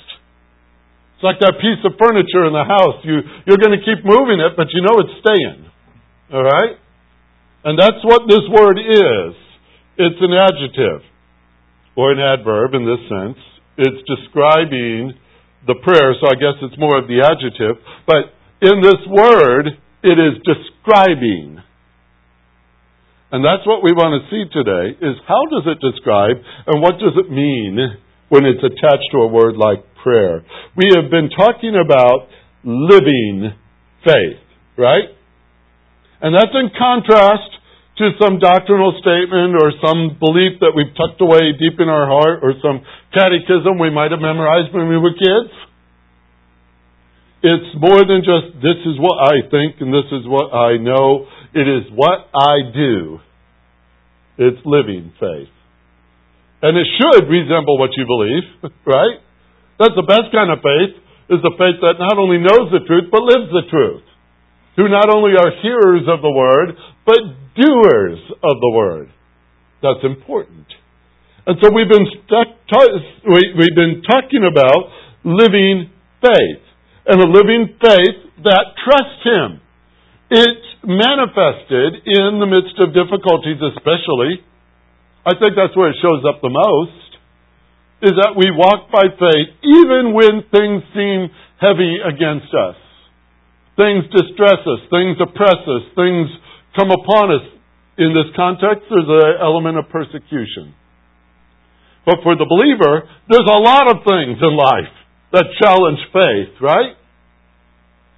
It's 1.16 1.24
like 1.24 1.40
that 1.40 1.56
piece 1.64 1.80
of 1.84 1.96
furniture 1.96 2.44
in 2.44 2.52
the 2.52 2.66
house. 2.68 3.00
You, 3.00 3.24
you're 3.48 3.60
going 3.60 3.72
to 3.72 3.80
keep 3.80 4.04
moving 4.04 4.36
it, 4.36 4.52
but 4.52 4.68
you 4.72 4.84
know 4.84 5.00
it's 5.00 5.16
staying. 5.24 5.64
All 6.32 6.44
right? 6.44 6.76
And 7.64 7.78
that's 7.78 8.04
what 8.04 8.28
this 8.28 8.44
word 8.52 8.78
is. 8.78 9.32
It's 9.96 10.20
an 10.20 10.36
adjective, 10.36 11.02
or 11.96 12.12
an 12.12 12.20
adverb 12.20 12.74
in 12.74 12.84
this 12.84 13.02
sense. 13.08 13.40
It's 13.76 14.02
describing 14.06 15.16
the 15.66 15.76
prayer, 15.82 16.14
so 16.20 16.28
I 16.28 16.36
guess 16.38 16.60
it's 16.62 16.78
more 16.78 16.96
of 16.96 17.08
the 17.08 17.24
adjective. 17.24 17.82
But 18.06 18.32
in 18.62 18.80
this 18.80 19.02
word, 19.08 19.80
it 20.04 20.16
is 20.20 20.38
describing. 20.44 21.58
And 23.32 23.44
that's 23.44 23.66
what 23.66 23.82
we 23.82 23.92
want 23.92 24.14
to 24.14 24.28
see 24.30 24.46
today, 24.54 24.94
is 25.02 25.16
how 25.26 25.42
does 25.50 25.66
it 25.66 25.82
describe, 25.82 26.36
and 26.68 26.80
what 26.80 27.00
does 27.02 27.18
it 27.18 27.28
mean 27.28 27.98
when 28.28 28.44
it's 28.44 28.62
attached 28.62 29.08
to 29.12 29.18
a 29.18 29.26
word 29.26 29.56
like 29.56 29.82
prayer. 30.02 30.44
We 30.76 30.90
have 30.94 31.10
been 31.10 31.30
talking 31.30 31.74
about 31.74 32.28
living 32.64 33.52
faith, 34.04 34.42
right? 34.78 35.10
And 36.20 36.34
that's 36.34 36.54
in 36.54 36.70
contrast 36.78 37.55
to 37.96 38.12
some 38.20 38.38
doctrinal 38.38 38.92
statement 39.00 39.56
or 39.56 39.72
some 39.80 40.20
belief 40.20 40.60
that 40.60 40.76
we've 40.76 40.92
tucked 40.92 41.20
away 41.20 41.56
deep 41.56 41.80
in 41.80 41.88
our 41.88 42.04
heart 42.04 42.44
or 42.44 42.52
some 42.60 42.84
catechism 43.16 43.80
we 43.80 43.88
might 43.88 44.12
have 44.12 44.20
memorized 44.20 44.68
when 44.76 44.88
we 44.88 45.00
were 45.00 45.16
kids. 45.16 45.52
It's 47.40 47.72
more 47.80 48.04
than 48.04 48.20
just 48.20 48.60
this 48.60 48.80
is 48.84 49.00
what 49.00 49.16
I 49.16 49.48
think 49.48 49.80
and 49.80 49.92
this 49.92 50.08
is 50.12 50.28
what 50.28 50.52
I 50.52 50.76
know. 50.76 51.24
It 51.56 51.64
is 51.64 51.88
what 51.96 52.28
I 52.36 52.68
do. 52.68 53.20
It's 54.36 54.60
living 54.68 55.16
faith. 55.16 55.52
And 56.60 56.76
it 56.76 56.88
should 57.00 57.24
resemble 57.28 57.80
what 57.80 57.96
you 57.96 58.04
believe, 58.04 58.44
right? 58.84 59.24
That's 59.80 59.96
the 59.96 60.04
best 60.04 60.32
kind 60.32 60.52
of 60.52 60.60
faith, 60.60 61.00
is 61.32 61.40
the 61.40 61.56
faith 61.56 61.80
that 61.80 61.96
not 61.96 62.16
only 62.20 62.40
knows 62.40 62.72
the 62.72 62.84
truth, 62.84 63.08
but 63.08 63.24
lives 63.24 63.48
the 63.52 63.64
truth. 63.68 64.04
Who 64.76 64.88
not 64.88 65.08
only 65.08 65.32
are 65.36 65.52
hearers 65.64 66.04
of 66.08 66.20
the 66.20 66.32
word, 66.32 66.76
but 67.06 67.22
doers 67.54 68.18
of 68.42 68.54
the 68.60 68.72
word. 68.74 69.08
That's 69.82 70.02
important. 70.04 70.66
And 71.46 71.56
so 71.62 71.70
we've 71.70 71.88
been, 71.88 72.10
stuck, 72.26 72.58
we've 73.24 73.78
been 73.78 74.02
talking 74.02 74.42
about 74.42 74.90
living 75.22 75.90
faith. 76.20 76.64
And 77.06 77.22
a 77.22 77.28
living 77.30 77.78
faith 77.78 78.18
that 78.42 78.74
trusts 78.82 79.22
Him. 79.22 79.62
It's 80.26 80.68
manifested 80.82 82.02
in 82.02 82.42
the 82.42 82.50
midst 82.50 82.74
of 82.82 82.90
difficulties, 82.90 83.62
especially. 83.62 84.42
I 85.22 85.38
think 85.38 85.54
that's 85.54 85.76
where 85.78 85.94
it 85.94 86.02
shows 86.02 86.26
up 86.26 86.42
the 86.42 86.50
most 86.50 87.06
is 88.02 88.12
that 88.20 88.36
we 88.36 88.52
walk 88.52 88.92
by 88.92 89.08
faith 89.08 89.48
even 89.64 90.12
when 90.12 90.44
things 90.52 90.84
seem 90.92 91.32
heavy 91.56 91.96
against 92.04 92.52
us. 92.52 92.76
Things 93.76 94.04
distress 94.12 94.60
us, 94.66 94.82
things 94.92 95.16
oppress 95.20 95.60
us, 95.64 95.84
things 95.96 96.28
come 96.76 96.92
upon 96.92 97.32
us. 97.32 97.44
In 97.98 98.12
this 98.12 98.28
context, 98.36 98.84
there's 98.92 99.08
an 99.08 99.40
element 99.40 99.80
of 99.80 99.88
persecution. 99.88 100.76
But 102.04 102.20
for 102.22 102.36
the 102.36 102.44
believer, 102.44 103.08
there's 103.26 103.48
a 103.48 103.60
lot 103.64 103.88
of 103.88 104.04
things 104.04 104.36
in 104.36 104.52
life 104.52 104.92
that 105.32 105.48
challenge 105.58 105.98
faith, 106.12 106.54
right? 106.60 106.94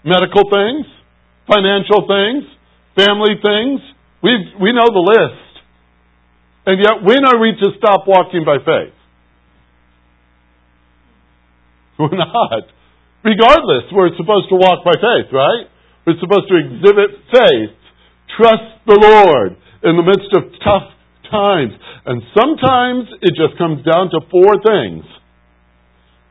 Medical 0.04 0.44
things, 0.50 0.84
financial 1.46 2.04
things, 2.04 2.42
family 2.98 3.38
things. 3.38 3.80
We, 4.22 4.34
we 4.60 4.70
know 4.74 4.90
the 4.90 5.06
list. 5.06 5.48
And 6.66 6.76
yet, 6.82 7.00
when 7.00 7.24
are 7.24 7.40
we 7.40 7.54
to 7.54 7.78
stop 7.78 8.04
walking 8.06 8.44
by 8.44 8.58
faith? 8.60 8.98
We're 11.98 12.18
not. 12.18 12.68
Regardless, 13.24 13.90
we're 13.90 14.14
supposed 14.14 14.48
to 14.50 14.54
walk 14.54 14.86
by 14.86 14.94
faith, 14.94 15.32
right? 15.34 15.66
We're 16.06 16.20
supposed 16.22 16.46
to 16.46 16.56
exhibit 16.56 17.10
faith, 17.34 17.74
trust 18.36 18.84
the 18.86 18.98
Lord 18.98 19.56
in 19.82 19.96
the 19.96 20.02
midst 20.02 20.32
of 20.36 20.50
tough 20.64 20.90
times. 21.30 21.72
And 22.06 22.22
sometimes 22.34 23.08
it 23.20 23.34
just 23.36 23.58
comes 23.58 23.84
down 23.84 24.10
to 24.10 24.20
four 24.30 24.58
things. 24.64 25.04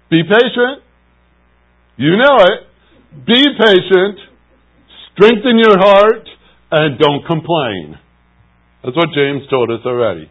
Be 0.09 0.23
patient. 0.23 0.83
You 1.97 2.17
know 2.17 2.37
it. 2.43 3.25
Be 3.25 3.43
patient. 3.57 4.19
Strengthen 5.13 5.57
your 5.57 5.77
heart. 5.79 6.27
And 6.69 6.99
don't 6.99 7.25
complain. 7.25 7.95
That's 8.83 8.95
what 8.95 9.07
James 9.15 9.43
told 9.49 9.71
us 9.71 9.79
already. 9.85 10.29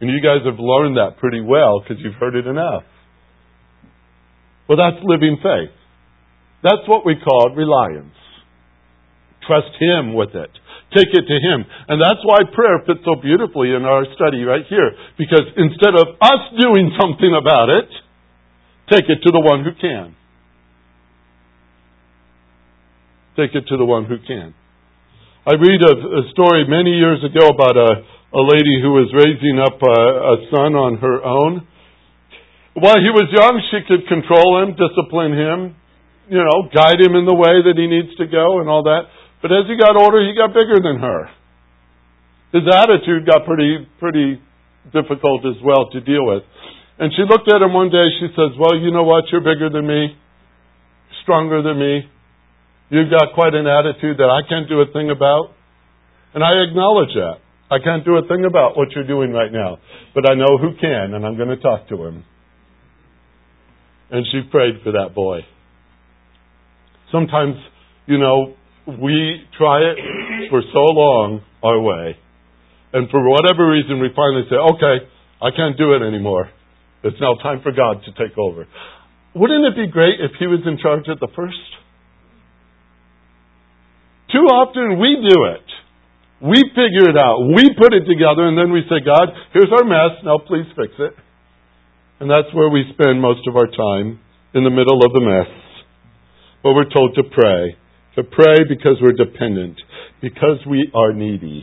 And 0.00 0.10
you 0.10 0.20
guys 0.22 0.46
have 0.46 0.58
learned 0.58 0.96
that 0.96 1.18
pretty 1.18 1.40
well 1.40 1.80
because 1.80 2.02
you've 2.02 2.14
heard 2.14 2.36
it 2.36 2.46
enough. 2.46 2.84
Well, 4.68 4.78
that's 4.78 5.02
living 5.02 5.38
faith. 5.42 5.74
That's 6.62 6.86
what 6.86 7.04
we 7.04 7.16
call 7.16 7.54
reliance. 7.56 8.14
Trust 9.46 9.74
Him 9.80 10.14
with 10.14 10.34
it. 10.34 10.50
Take 10.96 11.12
it 11.12 11.24
to 11.28 11.36
Him. 11.36 11.64
And 11.88 12.00
that's 12.00 12.20
why 12.24 12.48
prayer 12.48 12.80
fits 12.86 13.04
so 13.04 13.20
beautifully 13.20 13.76
in 13.76 13.84
our 13.84 14.04
study 14.16 14.44
right 14.44 14.64
here. 14.68 14.92
Because 15.18 15.44
instead 15.56 15.94
of 15.94 16.16
us 16.20 16.42
doing 16.56 16.92
something 16.96 17.32
about 17.36 17.68
it, 17.68 17.88
take 18.88 19.04
it 19.08 19.20
to 19.24 19.30
the 19.32 19.40
one 19.40 19.64
who 19.64 19.72
can. 19.76 20.16
Take 23.36 23.54
it 23.54 23.68
to 23.68 23.76
the 23.76 23.84
one 23.84 24.06
who 24.06 24.16
can. 24.18 24.54
I 25.46 25.54
read 25.54 25.80
a, 25.80 25.94
a 25.94 26.22
story 26.32 26.64
many 26.68 26.96
years 26.96 27.20
ago 27.24 27.48
about 27.48 27.76
a, 27.76 27.90
a 28.34 28.42
lady 28.42 28.80
who 28.80 28.96
was 28.96 29.12
raising 29.12 29.60
up 29.60 29.80
a, 29.80 29.96
a 29.96 30.34
son 30.50 30.74
on 30.74 30.98
her 30.98 31.22
own 31.22 31.68
while 32.78 32.98
he 33.02 33.10
was 33.10 33.26
young, 33.34 33.58
she 33.74 33.82
could 33.90 34.06
control 34.06 34.62
him, 34.62 34.78
discipline 34.78 35.34
him, 35.34 35.74
you 36.30 36.38
know, 36.38 36.70
guide 36.70 37.02
him 37.02 37.18
in 37.18 37.26
the 37.26 37.34
way 37.34 37.58
that 37.66 37.74
he 37.74 37.86
needs 37.90 38.14
to 38.22 38.26
go 38.30 38.62
and 38.62 38.70
all 38.70 38.86
that. 38.86 39.10
But 39.40 39.52
as 39.52 39.66
he 39.70 39.76
got 39.78 39.96
older, 39.96 40.20
he 40.20 40.34
got 40.34 40.50
bigger 40.52 40.82
than 40.82 40.98
her. 40.98 41.30
His 42.52 42.64
attitude 42.66 43.26
got 43.26 43.44
pretty, 43.44 43.86
pretty 44.00 44.40
difficult 44.92 45.44
as 45.46 45.62
well 45.62 45.90
to 45.92 46.00
deal 46.00 46.26
with. 46.26 46.42
And 46.98 47.12
she 47.14 47.22
looked 47.22 47.46
at 47.46 47.62
him 47.62 47.72
one 47.72 47.90
day, 47.90 48.08
she 48.18 48.26
says, 48.34 48.58
Well, 48.58 48.74
you 48.74 48.90
know 48.90 49.04
what? 49.04 49.24
You're 49.30 49.44
bigger 49.44 49.70
than 49.70 49.86
me, 49.86 50.16
stronger 51.22 51.62
than 51.62 51.78
me. 51.78 52.10
You've 52.90 53.10
got 53.10 53.34
quite 53.34 53.54
an 53.54 53.66
attitude 53.66 54.16
that 54.18 54.30
I 54.32 54.48
can't 54.48 54.68
do 54.68 54.80
a 54.80 54.90
thing 54.92 55.10
about. 55.10 55.54
And 56.34 56.42
I 56.42 56.64
acknowledge 56.64 57.14
that. 57.14 57.38
I 57.70 57.78
can't 57.84 58.04
do 58.04 58.16
a 58.16 58.26
thing 58.26 58.44
about 58.48 58.76
what 58.76 58.88
you're 58.92 59.06
doing 59.06 59.32
right 59.32 59.52
now. 59.52 59.78
But 60.14 60.28
I 60.28 60.34
know 60.34 60.56
who 60.58 60.72
can, 60.80 61.14
and 61.14 61.24
I'm 61.24 61.36
going 61.36 61.50
to 61.50 61.60
talk 61.60 61.88
to 61.88 62.02
him. 62.04 62.24
And 64.10 64.26
she 64.32 64.40
prayed 64.50 64.80
for 64.82 64.92
that 64.92 65.14
boy. 65.14 65.40
Sometimes, 67.12 67.56
you 68.06 68.18
know, 68.18 68.54
we 68.88 69.44
try 69.56 69.84
it 69.84 69.96
for 70.48 70.62
so 70.72 70.84
long 70.96 71.44
our 71.62 71.80
way, 71.80 72.16
and 72.92 73.10
for 73.10 73.20
whatever 73.28 73.68
reason, 73.68 74.00
we 74.00 74.08
finally 74.16 74.48
say, 74.48 74.56
okay, 74.56 75.04
I 75.44 75.52
can't 75.52 75.76
do 75.76 75.92
it 75.92 76.00
anymore. 76.00 76.48
It's 77.04 77.20
now 77.20 77.36
time 77.42 77.60
for 77.62 77.70
God 77.70 78.00
to 78.08 78.10
take 78.16 78.36
over. 78.38 78.66
Wouldn't 79.36 79.64
it 79.68 79.76
be 79.76 79.92
great 79.92 80.18
if 80.18 80.32
He 80.40 80.46
was 80.48 80.64
in 80.64 80.80
charge 80.80 81.04
at 81.12 81.20
the 81.20 81.28
first? 81.36 81.68
Too 84.32 84.44
often 84.48 84.98
we 84.98 85.20
do 85.20 85.38
it. 85.52 85.66
We 86.40 86.58
figure 86.72 87.10
it 87.10 87.18
out. 87.18 87.44
We 87.50 87.70
put 87.76 87.92
it 87.92 88.04
together 88.08 88.46
and 88.46 88.56
then 88.56 88.72
we 88.72 88.82
say, 88.88 89.04
God, 89.04 89.28
here's 89.52 89.72
our 89.72 89.84
mess. 89.84 90.22
Now 90.24 90.38
please 90.38 90.66
fix 90.76 90.92
it. 90.98 91.12
And 92.20 92.30
that's 92.30 92.52
where 92.52 92.68
we 92.68 92.84
spend 92.94 93.20
most 93.20 93.46
of 93.46 93.56
our 93.56 93.66
time, 93.66 94.20
in 94.54 94.64
the 94.64 94.70
middle 94.70 95.04
of 95.04 95.12
the 95.12 95.20
mess. 95.20 95.50
But 96.62 96.72
we're 96.72 96.90
told 96.90 97.14
to 97.14 97.22
pray. 97.22 97.76
To 98.18 98.24
pray 98.24 98.66
because 98.68 98.98
we're 99.00 99.14
dependent, 99.14 99.78
because 100.20 100.58
we 100.68 100.90
are 100.92 101.12
needy. 101.12 101.62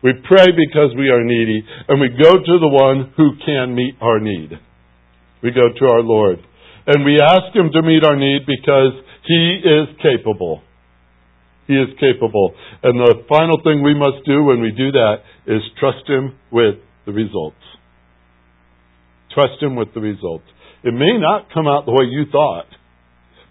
We 0.00 0.12
pray 0.12 0.46
because 0.54 0.94
we 0.96 1.10
are 1.10 1.24
needy, 1.24 1.60
and 1.88 2.00
we 2.00 2.10
go 2.10 2.38
to 2.38 2.54
the 2.62 2.70
one 2.70 3.12
who 3.16 3.32
can 3.44 3.74
meet 3.74 3.96
our 4.00 4.20
need. 4.20 4.50
We 5.42 5.50
go 5.50 5.74
to 5.74 5.84
our 5.86 6.02
Lord. 6.02 6.38
And 6.86 7.04
we 7.04 7.18
ask 7.20 7.50
Him 7.52 7.70
to 7.72 7.82
meet 7.82 8.04
our 8.04 8.14
need 8.14 8.46
because 8.46 8.94
He 9.26 9.58
is 9.58 9.88
capable. 10.00 10.62
He 11.66 11.74
is 11.74 11.88
capable. 11.98 12.54
And 12.84 13.00
the 13.00 13.24
final 13.28 13.58
thing 13.64 13.82
we 13.82 13.98
must 13.98 14.24
do 14.24 14.44
when 14.44 14.62
we 14.62 14.70
do 14.70 14.92
that 14.92 15.16
is 15.48 15.62
trust 15.80 16.06
Him 16.06 16.38
with 16.52 16.76
the 17.06 17.12
results. 17.12 17.58
Trust 19.34 19.60
Him 19.60 19.74
with 19.74 19.88
the 19.94 20.00
results. 20.00 20.46
It 20.84 20.94
may 20.94 21.18
not 21.18 21.52
come 21.52 21.66
out 21.66 21.86
the 21.86 21.92
way 21.92 22.06
you 22.06 22.30
thought, 22.30 22.70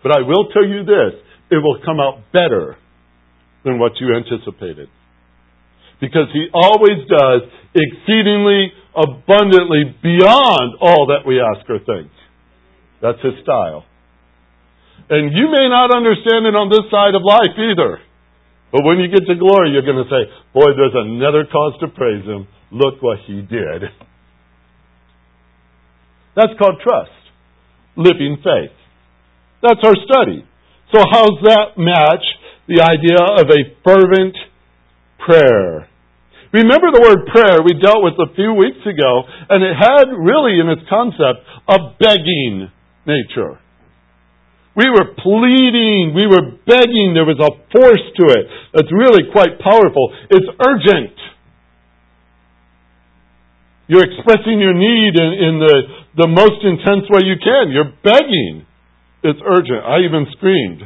but 0.01 0.15
I 0.15 0.21
will 0.21 0.47
tell 0.53 0.65
you 0.65 0.85
this 0.85 1.26
it 1.49 1.57
will 1.57 1.79
come 1.85 1.99
out 1.99 2.31
better 2.33 2.77
than 3.63 3.79
what 3.79 3.93
you 3.99 4.15
anticipated. 4.15 4.89
Because 5.99 6.27
He 6.33 6.47
always 6.53 7.07
does 7.07 7.41
exceedingly 7.73 8.71
abundantly 8.95 9.95
beyond 10.01 10.77
all 10.81 11.07
that 11.07 11.25
we 11.25 11.39
ask 11.39 11.67
or 11.69 11.79
think. 11.79 12.11
That's 13.01 13.21
His 13.21 13.41
style. 13.43 13.85
And 15.09 15.31
you 15.31 15.47
may 15.47 15.69
not 15.69 15.95
understand 15.95 16.45
it 16.45 16.55
on 16.55 16.67
this 16.69 16.83
side 16.91 17.15
of 17.15 17.23
life 17.23 17.55
either. 17.55 17.99
But 18.71 18.83
when 18.83 18.99
you 18.99 19.07
get 19.07 19.23
to 19.25 19.35
glory, 19.39 19.71
you're 19.71 19.87
going 19.87 20.03
to 20.03 20.11
say, 20.11 20.27
Boy, 20.53 20.75
there's 20.75 20.95
another 20.95 21.47
cause 21.47 21.79
to 21.79 21.87
praise 21.87 22.25
Him. 22.25 22.47
Look 22.71 23.01
what 23.01 23.19
He 23.25 23.41
did. 23.41 23.87
That's 26.35 26.53
called 26.59 26.81
trust. 26.83 27.15
Living 27.95 28.37
faith. 28.43 28.75
That's 29.63 29.79
our 29.83 29.95
study. 30.05 30.45
So 30.93 31.03
how's 31.11 31.39
that 31.43 31.75
match 31.75 32.23
the 32.67 32.79
idea 32.79 33.19
of 33.19 33.47
a 33.51 33.61
fervent 33.83 34.35
prayer? 35.19 35.89
Remember 36.53 36.95
the 36.95 37.03
word 37.03 37.27
prayer 37.27 37.59
we 37.59 37.75
dealt 37.75 37.99
with 37.99 38.15
a 38.15 38.31
few 38.35 38.55
weeks 38.55 38.79
ago, 38.87 39.27
and 39.49 39.59
it 39.63 39.75
had 39.75 40.07
really 40.15 40.55
in 40.63 40.71
its 40.71 40.87
concept 40.87 41.43
a 41.67 41.91
begging 41.99 42.71
nature. 43.03 43.59
We 44.77 44.87
were 44.93 45.11
pleading, 45.17 46.13
we 46.13 46.29
were 46.29 46.53
begging, 46.63 47.17
there 47.17 47.25
was 47.25 47.41
a 47.41 47.51
force 47.73 48.05
to 48.21 48.25
it 48.29 48.45
that's 48.77 48.93
really 48.93 49.25
quite 49.33 49.57
powerful. 49.57 50.13
It's 50.29 50.47
urgent. 50.61 51.17
You're 53.89 54.05
expressing 54.05 54.61
your 54.61 54.77
need 54.77 55.17
in, 55.17 55.31
in 55.33 55.53
the, 55.59 55.75
the 56.15 56.29
most 56.29 56.61
intense 56.61 57.09
way 57.09 57.25
you 57.25 57.41
can. 57.41 57.73
You're 57.73 57.91
begging. 58.05 58.66
It's 59.23 59.39
urgent. 59.43 59.83
I 59.83 59.99
even 60.05 60.27
screamed 60.37 60.81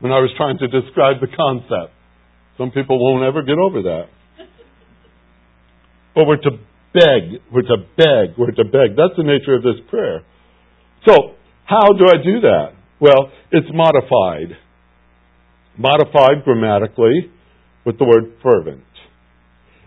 when 0.00 0.12
I 0.12 0.20
was 0.20 0.30
trying 0.36 0.58
to 0.58 0.68
describe 0.68 1.20
the 1.20 1.28
concept. 1.28 1.94
Some 2.56 2.70
people 2.70 2.98
won't 2.98 3.24
ever 3.24 3.42
get 3.42 3.58
over 3.58 3.82
that. 3.82 4.04
But 6.14 6.26
we're 6.26 6.36
to 6.36 6.50
beg. 6.92 7.40
We're 7.52 7.62
to 7.62 7.78
beg. 7.96 8.38
We're 8.38 8.50
to 8.52 8.64
beg. 8.64 8.96
That's 8.96 9.16
the 9.16 9.24
nature 9.24 9.54
of 9.54 9.62
this 9.62 9.80
prayer. 9.88 10.22
So, 11.06 11.34
how 11.64 11.92
do 11.96 12.04
I 12.06 12.22
do 12.22 12.40
that? 12.40 12.72
Well, 13.00 13.30
it's 13.50 13.68
modified. 13.72 14.56
Modified 15.78 16.44
grammatically 16.44 17.30
with 17.86 17.98
the 17.98 18.04
word 18.04 18.34
fervent. 18.42 18.84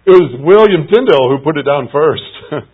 It 0.06 0.12
was 0.12 0.36
William 0.40 0.88
Tyndale 0.88 1.30
who 1.30 1.44
put 1.44 1.58
it 1.58 1.64
down 1.64 1.90
first. 1.92 2.24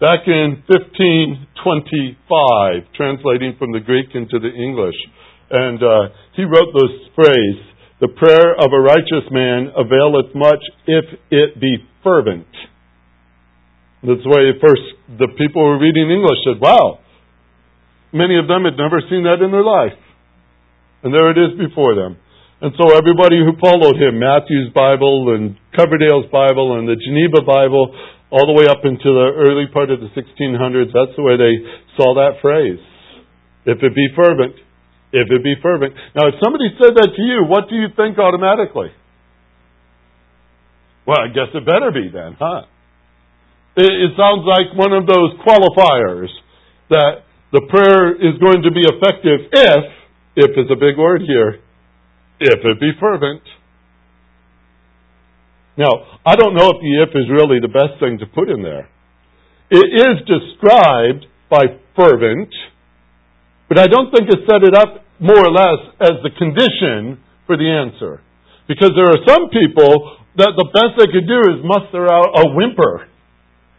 Back 0.00 0.26
in 0.26 0.62
1525, 0.68 2.82
translating 2.94 3.56
from 3.58 3.72
the 3.72 3.80
Greek 3.80 4.14
into 4.14 4.38
the 4.38 4.52
English. 4.52 4.96
And 5.50 5.82
uh, 5.82 6.08
he 6.36 6.44
wrote 6.44 6.72
this 6.74 6.90
phrase 7.14 7.58
The 8.00 8.08
prayer 8.12 8.54
of 8.58 8.72
a 8.72 8.80
righteous 8.80 9.30
man 9.30 9.72
availeth 9.72 10.34
much 10.34 10.62
if 10.86 11.04
it 11.30 11.60
be 11.60 11.78
fervent. 12.04 12.46
That's 14.02 14.24
why 14.24 14.52
first 14.60 14.82
the 15.18 15.28
people 15.38 15.64
who 15.64 15.70
were 15.74 15.80
reading 15.80 16.10
English 16.10 16.44
said, 16.44 16.60
Wow, 16.60 16.98
Many 18.16 18.40
of 18.40 18.48
them 18.48 18.64
had 18.64 18.80
never 18.80 19.04
seen 19.12 19.28
that 19.28 19.44
in 19.44 19.52
their 19.52 19.66
life. 19.66 20.00
And 21.04 21.12
there 21.12 21.28
it 21.28 21.36
is 21.36 21.60
before 21.60 21.92
them. 21.92 22.16
And 22.64 22.72
so 22.80 22.96
everybody 22.96 23.36
who 23.44 23.60
followed 23.60 24.00
him, 24.00 24.16
Matthew's 24.16 24.72
Bible 24.72 25.36
and 25.36 25.60
Coverdale's 25.76 26.32
Bible 26.32 26.80
and 26.80 26.88
the 26.88 26.96
Geneva 26.96 27.44
Bible, 27.44 27.92
all 28.36 28.44
the 28.44 28.52
way 28.52 28.68
up 28.68 28.84
into 28.84 29.08
the 29.08 29.32
early 29.32 29.64
part 29.72 29.88
of 29.88 30.04
the 30.04 30.12
1600s, 30.12 30.92
that's 30.92 31.16
the 31.16 31.24
way 31.24 31.40
they 31.40 31.56
saw 31.96 32.20
that 32.20 32.44
phrase. 32.44 32.84
If 33.64 33.80
it 33.80 33.96
be 33.96 34.12
fervent, 34.12 34.60
if 35.08 35.32
it 35.32 35.40
be 35.40 35.56
fervent. 35.64 35.96
Now, 36.12 36.28
if 36.28 36.36
somebody 36.44 36.68
said 36.76 36.92
that 37.00 37.16
to 37.16 37.22
you, 37.24 37.48
what 37.48 37.72
do 37.72 37.80
you 37.80 37.88
think 37.96 38.20
automatically? 38.20 38.92
Well, 41.08 41.16
I 41.16 41.32
guess 41.32 41.48
it 41.56 41.64
better 41.64 41.88
be 41.88 42.12
then, 42.12 42.36
huh? 42.36 42.68
It, 43.80 43.88
it 43.88 44.12
sounds 44.20 44.44
like 44.44 44.76
one 44.76 44.92
of 44.92 45.08
those 45.08 45.32
qualifiers 45.40 46.28
that 46.92 47.24
the 47.56 47.64
prayer 47.72 48.20
is 48.20 48.36
going 48.36 48.68
to 48.68 48.72
be 48.74 48.84
effective 48.84 49.48
if, 49.48 49.84
if 50.44 50.50
is 50.60 50.68
a 50.68 50.76
big 50.76 51.00
word 51.00 51.22
here, 51.24 51.64
if 52.40 52.60
it 52.60 52.76
be 52.80 52.92
fervent. 53.00 53.40
Now, 55.76 55.92
I 56.24 56.36
don't 56.36 56.54
know 56.54 56.72
if 56.72 56.80
the 56.80 57.04
if 57.04 57.10
is 57.12 57.28
really 57.28 57.60
the 57.60 57.68
best 57.68 58.00
thing 58.00 58.18
to 58.18 58.26
put 58.26 58.48
in 58.48 58.62
there. 58.62 58.88
It 59.68 59.84
is 59.84 60.24
described 60.24 61.26
by 61.50 61.78
fervent, 61.94 62.48
but 63.68 63.78
I 63.78 63.86
don't 63.86 64.10
think 64.10 64.28
it 64.28 64.48
set 64.48 64.62
it 64.62 64.74
up 64.74 65.04
more 65.20 65.38
or 65.38 65.52
less 65.52 65.80
as 66.00 66.16
the 66.22 66.32
condition 66.32 67.20
for 67.46 67.56
the 67.56 67.68
answer. 67.68 68.22
Because 68.68 68.90
there 68.96 69.06
are 69.06 69.22
some 69.26 69.50
people 69.50 70.18
that 70.36 70.52
the 70.56 70.68
best 70.72 70.98
they 70.98 71.12
could 71.12 71.28
do 71.28 71.40
is 71.52 71.64
muster 71.64 72.10
out 72.10 72.36
a 72.36 72.54
whimper. 72.54 73.08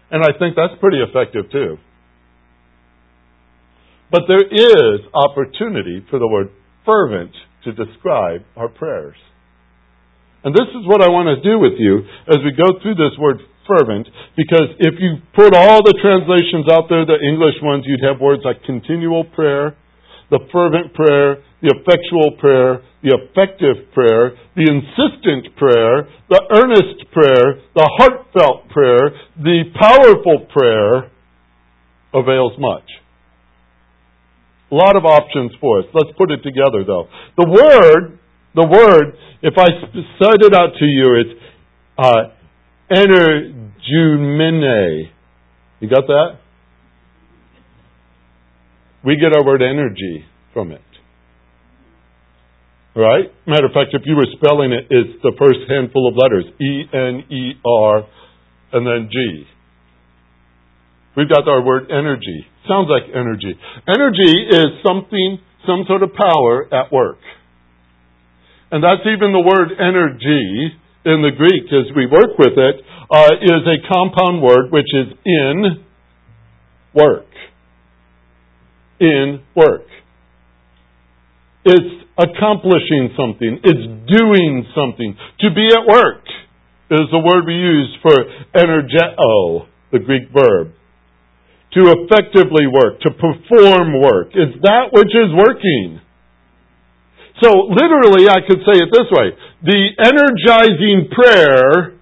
And 0.10 0.24
I 0.24 0.38
think 0.38 0.56
that's 0.56 0.80
pretty 0.80 1.00
effective 1.02 1.52
too. 1.52 1.78
But 4.12 4.24
there 4.28 4.46
is 4.48 5.02
opportunity 5.14 6.06
for 6.10 6.20
the 6.20 6.28
word 6.28 6.50
fervent 6.86 7.32
to 7.66 7.74
describe 7.74 8.42
our 8.56 8.70
prayers. 8.70 9.18
And 10.48 10.56
this 10.56 10.72
is 10.72 10.88
what 10.88 11.04
I 11.04 11.12
want 11.12 11.28
to 11.28 11.44
do 11.44 11.60
with 11.60 11.76
you 11.76 12.08
as 12.32 12.40
we 12.40 12.56
go 12.56 12.80
through 12.80 12.96
this 12.96 13.12
word 13.20 13.44
fervent, 13.68 14.08
because 14.40 14.72
if 14.80 14.96
you 14.96 15.20
put 15.36 15.52
all 15.52 15.84
the 15.84 15.92
translations 16.00 16.72
out 16.72 16.88
there, 16.88 17.04
the 17.04 17.20
English 17.20 17.60
ones, 17.60 17.84
you'd 17.84 18.00
have 18.08 18.24
words 18.24 18.48
like 18.48 18.64
continual 18.64 19.28
prayer, 19.36 19.76
the 20.32 20.40
fervent 20.48 20.96
prayer, 20.96 21.44
the 21.60 21.76
effectual 21.76 22.40
prayer, 22.40 22.80
the 23.04 23.12
effective 23.12 23.92
prayer, 23.92 24.40
the 24.56 24.72
insistent 24.72 25.52
prayer, 25.60 26.08
the 26.32 26.40
earnest 26.56 27.12
prayer, 27.12 27.60
the 27.76 27.88
heartfelt 28.00 28.72
prayer, 28.72 29.04
the 29.36 29.68
powerful 29.76 30.48
prayer 30.48 31.12
avails 32.16 32.56
much. 32.56 32.88
A 34.72 34.76
lot 34.76 34.96
of 34.96 35.04
options 35.04 35.52
for 35.60 35.80
us. 35.80 35.86
Let's 35.92 36.16
put 36.18 36.32
it 36.32 36.40
together 36.40 36.88
though. 36.88 37.12
The 37.36 37.52
word, 37.52 38.20
the 38.58 38.66
word, 38.66 39.14
if 39.44 39.54
I 39.56 39.70
said 40.18 40.42
it 40.42 40.54
out 40.54 40.74
to 40.80 40.86
you, 40.86 41.16
it's 41.22 41.40
uh, 41.98 42.30
energumene. 42.92 45.12
You 45.80 45.88
got 45.88 46.08
that? 46.08 46.40
We 49.06 49.16
get 49.18 49.36
our 49.38 49.46
word 49.46 49.62
energy 49.62 50.26
from 50.54 50.72
it. 50.72 50.82
Right? 52.96 53.32
Matter 53.46 53.68
of 53.68 53.74
fact, 53.74 53.94
if 53.94 54.02
you 54.06 54.16
were 54.16 54.26
spelling 54.42 54.72
it, 54.72 54.88
it's 54.90 55.22
the 55.22 55.34
first 55.38 55.60
handful 55.70 56.08
of 56.10 56.16
letters 56.18 56.46
E 56.60 56.90
N 56.92 57.26
E 57.30 57.54
R 57.64 58.08
and 58.74 58.88
then 58.88 59.08
G. 59.12 59.46
We've 61.16 61.30
got 61.30 61.48
our 61.48 61.62
word 61.62 61.92
energy. 61.92 62.48
Sounds 62.68 62.90
like 62.90 63.04
energy. 63.14 63.56
Energy 63.88 64.48
is 64.50 64.82
something, 64.86 65.38
some 65.68 65.86
sort 65.88 66.02
of 66.02 66.16
power 66.16 66.68
at 66.74 66.92
work. 66.92 67.20
And 68.72 68.84
that's 68.84 69.06
even 69.08 69.32
the 69.32 69.40
word 69.40 69.72
energy 69.80 70.76
in 71.06 71.24
the 71.24 71.32
Greek 71.32 71.72
as 71.72 71.88
we 71.96 72.06
work 72.06 72.38
with 72.38 72.58
it 72.58 72.76
uh, 73.10 73.32
is 73.40 73.64
a 73.64 73.80
compound 73.88 74.44
word 74.44 74.72
which 74.72 74.92
is 74.94 75.16
in 75.24 75.86
work. 76.94 77.28
In 79.00 79.40
work. 79.56 79.88
It's 81.64 82.04
accomplishing 82.18 83.16
something. 83.16 83.60
It's 83.64 83.88
doing 84.12 84.66
something. 84.76 85.16
To 85.42 85.48
be 85.54 85.68
at 85.72 85.88
work 85.88 86.24
is 86.92 87.08
the 87.12 87.20
word 87.20 87.46
we 87.48 87.56
use 87.56 87.96
for 88.02 88.16
energeo, 88.56 89.68
the 89.92 90.00
Greek 90.00 90.30
verb. 90.34 90.74
To 91.74 91.94
effectively 91.94 92.68
work, 92.68 93.00
to 93.02 93.12
perform 93.12 94.02
work. 94.02 94.30
It's 94.34 94.60
that 94.64 94.92
which 94.92 95.12
is 95.12 95.32
working. 95.36 96.02
So 97.42 97.70
literally, 97.70 98.30
I 98.30 98.42
could 98.48 98.60
say 98.66 98.82
it 98.82 98.90
this 98.92 99.10
way. 99.12 99.30
The 99.64 99.82
energizing 100.00 101.10
prayer 101.14 101.98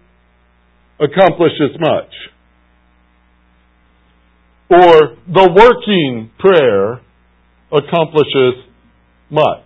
accomplishes 1.00 1.76
much. 1.80 2.12
Or 4.70 5.18
the 5.28 5.48
working 5.52 6.32
prayer 6.40 7.02
accomplishes 7.72 8.64
much. 9.30 9.64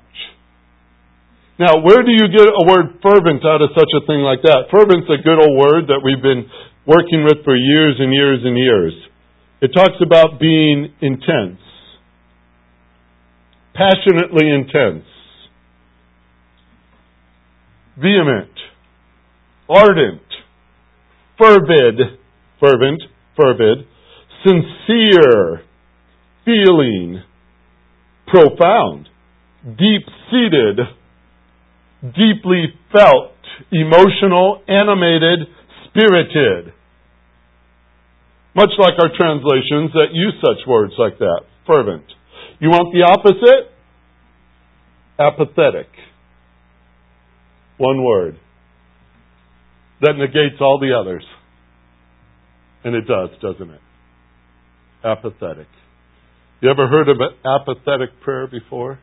Now, 1.59 1.83
where 1.83 2.01
do 2.03 2.11
you 2.11 2.31
get 2.31 2.47
a 2.47 2.65
word 2.65 3.03
fervent 3.03 3.45
out 3.45 3.61
of 3.61 3.69
such 3.75 3.91
a 3.91 4.07
thing 4.07 4.23
like 4.23 4.41
that? 4.43 4.71
Fervent's 4.71 5.11
a 5.11 5.21
good 5.21 5.37
old 5.37 5.59
word 5.59 5.91
that 5.91 6.01
we've 6.03 6.21
been 6.23 6.49
working 6.87 7.23
with 7.23 7.43
for 7.43 7.55
years 7.55 7.99
and 7.99 8.13
years 8.13 8.39
and 8.43 8.57
years. 8.57 8.93
It 9.61 9.71
talks 9.75 9.99
about 10.01 10.39
being 10.39 10.87
intense, 11.01 11.59
passionately 13.75 14.47
intense, 14.47 15.03
vehement, 18.01 18.53
ardent, 19.69 20.21
fervid, 21.37 22.19
fervent, 22.59 23.01
fervid, 23.35 23.85
sincere, 24.45 25.61
feeling, 26.45 27.21
profound, 28.27 29.07
deep 29.63 30.03
seated, 30.31 30.79
deeply 32.01 32.73
felt, 32.91 33.33
emotional, 33.71 34.61
animated, 34.67 35.47
spirited. 35.87 36.73
Much 38.55 38.71
like 38.79 38.93
our 38.99 39.09
translations 39.15 39.91
that 39.93 40.07
use 40.13 40.33
such 40.41 40.65
words 40.67 40.93
like 40.97 41.17
that, 41.19 41.41
fervent. 41.67 42.05
You 42.59 42.69
want 42.69 42.93
the 42.93 43.03
opposite? 43.03 43.71
Apathetic. 45.19 45.87
One 47.79 48.03
word. 48.03 48.37
That 50.01 50.13
negates 50.17 50.61
all 50.61 50.79
the 50.79 50.93
others. 50.99 51.23
And 52.83 52.93
it 52.93 53.07
does, 53.07 53.29
doesn't 53.41 53.73
it? 53.73 53.81
Apathetic. 55.03 55.67
You 56.61 56.69
ever 56.69 56.87
heard 56.87 57.07
of 57.07 57.17
an 57.19 57.31
apathetic 57.45 58.21
prayer 58.21 58.47
before? 58.47 58.99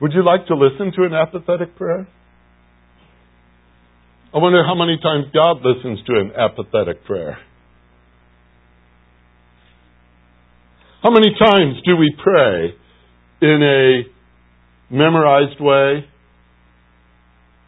Would 0.00 0.12
you 0.12 0.24
like 0.24 0.46
to 0.46 0.54
listen 0.54 0.92
to 0.96 1.04
an 1.04 1.14
apathetic 1.14 1.76
prayer? 1.76 2.06
I 4.34 4.38
wonder 4.38 4.64
how 4.64 4.74
many 4.74 4.98
times 5.02 5.26
God 5.34 5.58
listens 5.64 5.98
to 6.06 6.12
an 6.12 6.32
apathetic 6.38 7.04
prayer. 7.04 7.38
How 11.02 11.10
many 11.10 11.34
times 11.38 11.74
do 11.84 11.96
we 11.96 12.14
pray 12.22 12.74
in 13.42 13.62
a 13.62 14.11
memorized 14.92 15.60
way? 15.60 16.04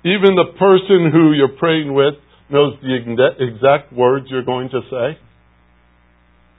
Even 0.05 0.37
the 0.37 0.53
person 0.59 1.11
who 1.11 1.33
you're 1.33 1.57
praying 1.59 1.95
with 1.95 2.15
knows 2.51 2.75
the 2.83 2.95
exact 3.41 3.93
words 3.93 4.27
you're 4.29 4.45
going 4.45 4.69
to 4.69 4.81
say. 4.91 5.19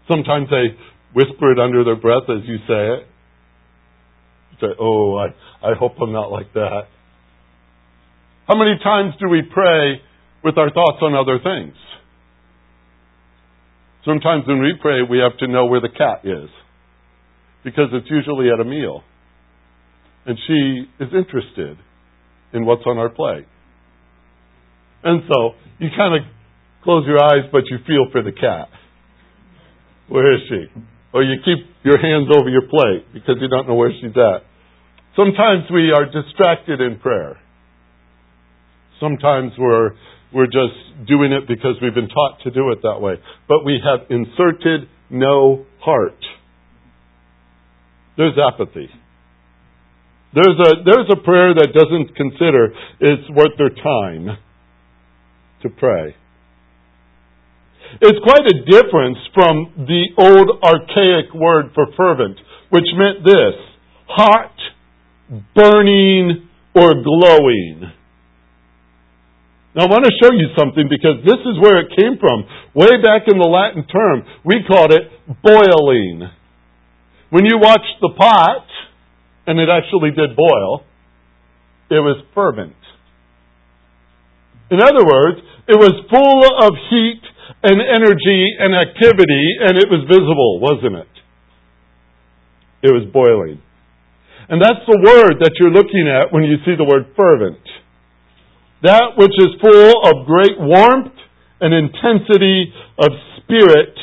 Sometimes 0.09 0.49
they 0.49 0.75
whisper 1.13 1.51
it 1.51 1.59
under 1.59 1.83
their 1.83 1.95
breath 1.95 2.23
as 2.27 2.43
you 2.45 2.57
say 2.67 2.83
it. 2.97 3.07
You 4.51 4.67
say, 4.67 4.73
Oh, 4.79 5.15
I, 5.15 5.27
I 5.65 5.75
hope 5.79 5.93
I'm 6.01 6.11
not 6.11 6.31
like 6.31 6.53
that. 6.53 6.87
How 8.47 8.55
many 8.55 8.77
times 8.83 9.13
do 9.19 9.29
we 9.29 9.41
pray 9.41 10.01
with 10.43 10.57
our 10.57 10.71
thoughts 10.71 10.97
on 11.01 11.15
other 11.15 11.39
things? 11.41 11.75
Sometimes 14.05 14.47
when 14.47 14.61
we 14.61 14.73
pray, 14.79 15.01
we 15.01 15.17
have 15.19 15.37
to 15.39 15.47
know 15.47 15.65
where 15.65 15.81
the 15.81 15.89
cat 15.89 16.21
is 16.23 16.49
because 17.63 17.89
it's 17.91 18.09
usually 18.09 18.49
at 18.53 18.59
a 18.59 18.63
meal. 18.63 19.01
And 20.25 20.37
she 20.47 21.03
is 21.03 21.09
interested 21.13 21.77
in 22.53 22.65
what's 22.65 22.83
on 22.85 22.97
our 22.97 23.09
plate. 23.09 23.45
And 25.03 25.21
so 25.27 25.51
you 25.79 25.89
kind 25.95 26.15
of 26.15 26.21
close 26.83 27.05
your 27.05 27.21
eyes, 27.23 27.49
but 27.51 27.63
you 27.69 27.77
feel 27.85 28.07
for 28.11 28.23
the 28.23 28.31
cat. 28.31 28.69
Where 30.07 30.33
is 30.33 30.41
she? 30.49 30.65
Or 31.13 31.23
you 31.23 31.37
keep 31.43 31.65
your 31.83 31.99
hands 31.99 32.27
over 32.35 32.49
your 32.49 32.67
plate 32.67 33.05
because 33.13 33.35
you 33.39 33.47
don't 33.47 33.67
know 33.67 33.75
where 33.75 33.91
she's 33.91 34.15
at. 34.15 34.45
Sometimes 35.15 35.65
we 35.71 35.91
are 35.91 36.05
distracted 36.05 36.81
in 36.81 36.99
prayer. 36.99 37.37
Sometimes 38.99 39.51
we're, 39.57 39.91
we're 40.33 40.45
just 40.45 41.07
doing 41.07 41.31
it 41.31 41.47
because 41.47 41.75
we've 41.81 41.93
been 41.93 42.09
taught 42.09 42.39
to 42.43 42.51
do 42.51 42.71
it 42.71 42.79
that 42.83 42.99
way. 42.99 43.15
But 43.47 43.63
we 43.65 43.79
have 43.83 44.09
inserted 44.09 44.89
no 45.09 45.65
heart. 45.79 46.19
There's 48.17 48.37
apathy. 48.37 48.89
There's 50.35 50.59
a, 50.59 50.83
there's 50.83 51.09
a 51.09 51.23
prayer 51.23 51.55
that 51.55 51.71
doesn't 51.71 52.15
consider 52.15 52.75
it's 52.99 53.29
worth 53.31 53.55
their 53.57 53.71
time 53.71 54.37
to 55.63 55.69
pray. 55.69 56.15
It's 58.01 58.19
quite 58.19 58.43
a 58.43 58.59
difference 58.67 59.17
from 59.33 59.87
the 59.87 60.03
old 60.19 60.59
archaic 60.61 61.33
word 61.33 61.71
for 61.73 61.87
fervent, 61.95 62.37
which 62.69 62.83
meant 62.97 63.23
this 63.23 63.55
hot, 64.09 64.51
burning, 65.55 66.49
or 66.75 66.91
glowing. 66.99 67.91
Now 69.75 69.87
I 69.87 69.87
want 69.87 70.03
to 70.03 70.11
show 70.19 70.31
you 70.35 70.51
something 70.59 70.87
because 70.89 71.23
this 71.23 71.39
is 71.47 71.59
where 71.63 71.79
it 71.79 71.95
came 71.95 72.19
from. 72.19 72.43
Way 72.75 72.99
back 72.99 73.31
in 73.31 73.39
the 73.39 73.47
Latin 73.47 73.87
term, 73.87 74.23
we 74.43 74.67
called 74.67 74.91
it 74.91 75.07
boiling. 75.43 76.27
When 77.29 77.45
you 77.45 77.57
watch 77.57 77.83
the 78.01 78.11
pot, 78.17 78.67
and 79.47 79.59
it 79.59 79.69
actually 79.69 80.11
did 80.11 80.35
boil, 80.35 80.83
it 81.89 82.01
was 82.01 82.23
fervent. 82.33 82.75
In 84.71 84.81
other 84.81 85.05
words, 85.05 85.41
it 85.67 85.77
was 85.77 85.93
full 86.09 86.41
of 86.61 86.73
heat 86.89 87.21
and 87.61 87.77
energy 87.81 88.41
and 88.57 88.73
activity, 88.73 89.45
and 89.61 89.77
it 89.77 89.89
was 89.89 90.05
visible, 90.09 90.59
wasn't 90.59 90.95
it? 91.05 91.13
It 92.89 92.91
was 92.93 93.05
boiling. 93.13 93.61
And 94.49 94.61
that's 94.61 94.85
the 94.85 95.01
word 95.01 95.41
that 95.41 95.57
you're 95.59 95.73
looking 95.73 96.05
at 96.05 96.33
when 96.33 96.43
you 96.43 96.57
see 96.65 96.77
the 96.77 96.85
word 96.85 97.13
fervent. 97.17 97.61
That 98.83 99.17
which 99.17 99.33
is 99.37 99.57
full 99.61 100.05
of 100.05 100.27
great 100.27 100.57
warmth 100.57 101.17
and 101.61 101.73
intensity 101.73 102.73
of 102.99 103.09
spirit, 103.41 103.97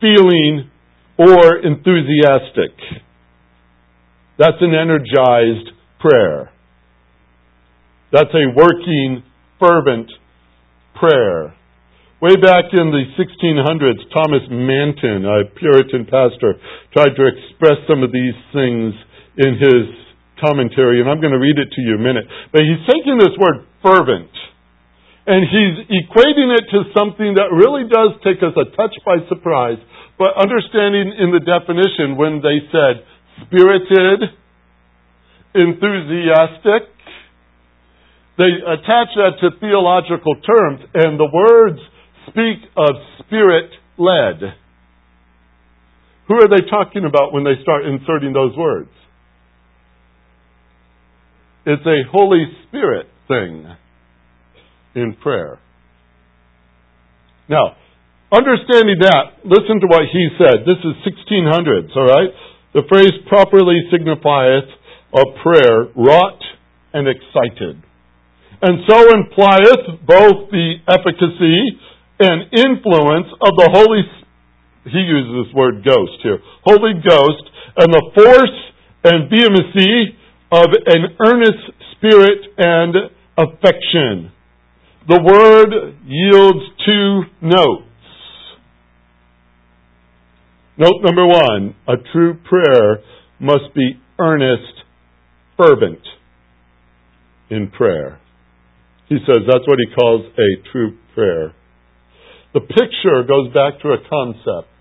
feeling, 0.00 0.68
or 1.16 1.56
enthusiastic. 1.64 2.76
That's 4.38 4.60
an 4.60 4.74
energized 4.74 5.70
prayer. 6.00 6.50
That's 8.12 8.32
a 8.32 8.52
working, 8.56 9.22
fervent 9.60 10.10
prayer. 10.94 11.54
Way 12.22 12.38
back 12.38 12.70
in 12.70 12.94
the 12.94 13.04
1600s, 13.18 13.98
Thomas 14.14 14.46
Manton, 14.46 15.26
a 15.26 15.50
Puritan 15.58 16.06
pastor, 16.06 16.54
tried 16.94 17.18
to 17.18 17.24
express 17.26 17.82
some 17.90 18.06
of 18.06 18.12
these 18.14 18.38
things 18.54 18.94
in 19.42 19.58
his 19.58 19.90
commentary, 20.38 21.02
and 21.02 21.10
I'm 21.10 21.18
going 21.18 21.34
to 21.34 21.42
read 21.42 21.58
it 21.58 21.70
to 21.74 21.80
you 21.82 21.98
in 21.98 22.00
a 22.00 22.06
minute. 22.06 22.26
But 22.52 22.62
he's 22.62 22.82
taking 22.86 23.18
this 23.18 23.34
word 23.38 23.66
fervent, 23.82 24.30
and 25.26 25.42
he's 25.46 25.74
equating 26.02 26.54
it 26.54 26.70
to 26.70 26.94
something 26.94 27.34
that 27.38 27.50
really 27.54 27.90
does 27.90 28.14
take 28.22 28.38
us 28.38 28.54
a 28.54 28.70
touch 28.76 28.94
by 29.02 29.22
surprise. 29.26 29.82
But 30.14 30.38
understanding 30.38 31.18
in 31.18 31.34
the 31.34 31.42
definition 31.42 32.14
when 32.14 32.38
they 32.38 32.62
said 32.70 33.02
spirited, 33.46 34.30
enthusiastic, 35.54 36.88
they 38.38 38.52
attach 38.64 39.08
that 39.16 39.32
to 39.40 39.50
theological 39.60 40.34
terms, 40.36 40.80
and 40.94 41.20
the 41.20 41.28
words 41.32 41.78
speak 42.28 42.70
of 42.76 42.96
spirit 43.20 43.70
led. 43.98 44.56
Who 46.28 46.34
are 46.36 46.48
they 46.48 46.64
talking 46.70 47.04
about 47.04 47.32
when 47.32 47.44
they 47.44 47.60
start 47.62 47.84
inserting 47.84 48.32
those 48.32 48.56
words? 48.56 48.90
It's 51.66 51.84
a 51.86 52.10
Holy 52.10 52.44
Spirit 52.66 53.06
thing 53.28 53.66
in 54.94 55.14
prayer. 55.20 55.60
Now, 57.48 57.76
understanding 58.32 58.96
that, 59.00 59.44
listen 59.44 59.80
to 59.80 59.86
what 59.86 60.02
he 60.10 60.28
said. 60.38 60.64
This 60.64 60.78
is 60.82 60.94
1600s, 61.04 61.94
all 61.96 62.06
right? 62.06 62.30
The 62.74 62.82
phrase 62.88 63.12
properly 63.28 63.80
signifieth 63.90 64.68
a 65.12 65.24
prayer 65.42 65.92
wrought 65.94 66.40
and 66.94 67.08
excited 67.08 67.82
and 68.62 68.78
so 68.88 68.96
implieth 69.10 70.06
both 70.06 70.50
the 70.54 70.78
efficacy 70.86 71.58
and 72.22 72.46
influence 72.54 73.26
of 73.42 73.58
the 73.58 73.68
Holy 73.74 74.02
he 74.84 74.98
uses 74.98 75.46
this 75.46 75.54
word 75.54 75.84
ghost 75.84 76.18
here. 76.22 76.38
Holy 76.64 76.94
Ghost 76.94 77.44
and 77.76 77.92
the 77.92 78.10
force 78.14 78.58
and 79.04 79.30
vehemency 79.30 80.18
of 80.50 80.66
an 80.86 81.16
earnest 81.22 81.62
spirit 81.94 82.50
and 82.58 82.94
affection. 83.38 84.32
The 85.06 85.22
word 85.22 85.94
yields 86.04 86.66
two 86.84 87.22
notes. 87.42 87.91
Note 90.78 91.02
number 91.04 91.26
one, 91.26 91.74
a 91.86 91.96
true 92.12 92.34
prayer 92.48 93.02
must 93.38 93.74
be 93.74 94.00
earnest, 94.18 94.72
fervent 95.56 96.00
in 97.50 97.70
prayer. 97.70 98.18
He 99.08 99.16
says 99.26 99.44
that's 99.46 99.66
what 99.66 99.78
he 99.78 99.94
calls 99.94 100.24
a 100.32 100.70
true 100.72 100.96
prayer. 101.14 101.54
The 102.54 102.60
picture 102.60 103.24
goes 103.28 103.52
back 103.52 103.80
to 103.82 103.88
a 103.88 103.98
concept 104.08 104.72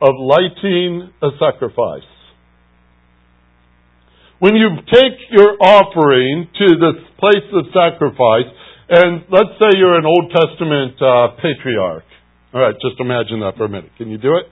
of 0.00 0.12
lighting 0.16 1.12
a 1.22 1.28
sacrifice. 1.38 2.08
When 4.38 4.54
you 4.54 4.68
take 4.92 5.16
your 5.30 5.56
offering 5.60 6.48
to 6.58 6.66
the 6.76 6.92
place 7.18 7.48
of 7.52 7.64
sacrifice, 7.72 8.52
and 8.88 9.24
let's 9.30 9.58
say 9.58 9.76
you're 9.76 9.98
an 9.98 10.06
Old 10.06 10.30
Testament 10.30 11.00
uh, 11.00 11.36
patriarch. 11.40 12.04
All 12.54 12.60
right, 12.60 12.74
just 12.74 13.00
imagine 13.00 13.40
that 13.40 13.56
for 13.56 13.64
a 13.64 13.68
minute. 13.68 13.90
Can 13.98 14.08
you 14.08 14.18
do 14.18 14.36
it? 14.36 14.46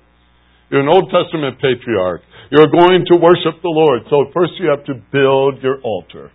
You're 0.74 0.82
an 0.82 0.90
Old 0.90 1.06
Testament 1.06 1.62
patriarch. 1.62 2.26
You're 2.50 2.66
going 2.66 3.06
to 3.06 3.14
worship 3.22 3.62
the 3.62 3.70
Lord. 3.70 4.10
So 4.10 4.26
first 4.34 4.58
you 4.58 4.74
have 4.74 4.82
to 4.90 4.98
build 5.14 5.62
your 5.62 5.78
altar. 5.86 6.34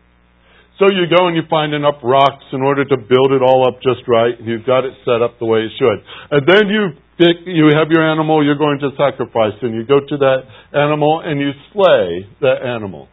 So 0.80 0.88
you 0.88 1.12
go 1.12 1.28
and 1.28 1.36
you 1.36 1.44
find 1.52 1.76
enough 1.76 2.00
rocks 2.00 2.48
in 2.56 2.64
order 2.64 2.88
to 2.88 2.96
build 2.96 3.36
it 3.36 3.44
all 3.44 3.68
up 3.68 3.84
just 3.84 4.08
right, 4.08 4.32
and 4.32 4.48
you've 4.48 4.64
got 4.64 4.88
it 4.88 4.96
set 5.04 5.20
up 5.20 5.44
the 5.44 5.46
way 5.46 5.68
it 5.68 5.76
should. 5.76 6.00
And 6.32 6.48
then 6.48 6.72
you 6.72 6.96
pick, 7.20 7.44
you 7.52 7.68
have 7.76 7.92
your 7.92 8.00
animal 8.00 8.40
you're 8.40 8.56
going 8.56 8.80
to 8.80 8.96
sacrifice, 8.96 9.60
and 9.60 9.76
you 9.76 9.84
go 9.84 10.00
to 10.00 10.16
that 10.24 10.48
animal 10.72 11.20
and 11.20 11.44
you 11.44 11.52
slay 11.76 12.24
that 12.40 12.64
animal. 12.64 13.12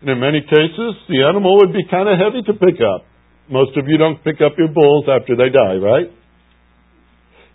And 0.00 0.08
in 0.08 0.24
many 0.24 0.40
cases, 0.40 0.96
the 1.04 1.20
animal 1.20 1.60
would 1.60 1.76
be 1.76 1.84
kind 1.84 2.08
of 2.08 2.16
heavy 2.16 2.48
to 2.48 2.56
pick 2.56 2.80
up. 2.80 3.04
Most 3.52 3.76
of 3.76 3.84
you 3.92 4.00
don't 4.00 4.24
pick 4.24 4.40
up 4.40 4.56
your 4.56 4.72
bulls 4.72 5.04
after 5.04 5.36
they 5.36 5.52
die, 5.52 5.76
right? 5.76 6.08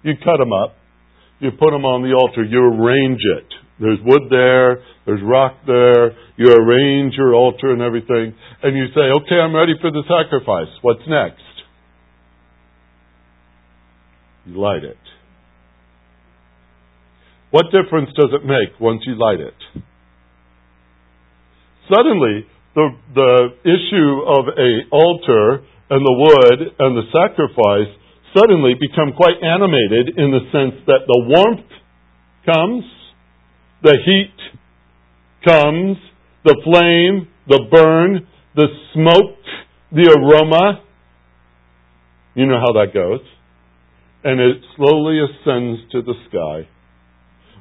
You 0.05 0.13
cut 0.21 0.37
them 0.37 0.53
up 0.53 0.77
you 1.39 1.51
put 1.51 1.71
them 1.71 1.85
on 1.85 2.01
the 2.01 2.15
altar, 2.15 2.43
you 2.43 2.59
arrange 2.59 3.21
it. 3.37 3.47
There's 3.79 3.99
wood 4.03 4.23
there, 4.29 4.81
there's 5.05 5.21
rock 5.23 5.53
there, 5.67 6.17
you 6.35 6.49
arrange 6.49 7.13
your 7.13 7.35
altar 7.35 7.71
and 7.71 7.81
everything, 7.81 8.33
and 8.63 8.75
you 8.75 8.85
say, 8.95 9.05
okay, 9.21 9.35
I'm 9.35 9.55
ready 9.55 9.73
for 9.79 9.91
the 9.91 10.01
sacrifice. 10.09 10.73
What's 10.81 11.05
next? 11.07 11.41
You 14.45 14.59
light 14.59 14.83
it. 14.83 14.97
What 17.51 17.65
difference 17.71 18.09
does 18.15 18.31
it 18.33 18.45
make 18.45 18.79
once 18.79 19.03
you 19.05 19.15
light 19.15 19.39
it? 19.39 19.53
Suddenly, 21.93 22.45
the, 22.75 22.89
the 23.15 23.47
issue 23.63 24.21
of 24.27 24.47
a 24.57 24.71
altar 24.91 25.63
and 25.89 26.03
the 26.03 26.15
wood 26.17 26.75
and 26.79 26.97
the 26.97 27.07
sacrifice 27.13 27.95
suddenly 28.37 28.73
become 28.79 29.13
quite 29.17 29.41
animated 29.41 30.17
in 30.17 30.29
the 30.29 30.45
sense 30.53 30.77
that 30.85 31.07
the 31.07 31.21
warmth 31.25 31.71
comes, 32.45 32.83
the 33.81 33.97
heat 34.05 34.37
comes, 35.45 35.97
the 36.45 36.55
flame, 36.63 37.27
the 37.47 37.65
burn, 37.71 38.27
the 38.55 38.67
smoke, 38.93 39.41
the 39.91 40.05
aroma. 40.13 40.83
You 42.35 42.45
know 42.45 42.59
how 42.59 42.73
that 42.73 42.93
goes. 42.93 43.21
And 44.23 44.39
it 44.39 44.57
slowly 44.75 45.19
ascends 45.23 45.91
to 45.91 46.01
the 46.01 46.13
sky. 46.29 46.67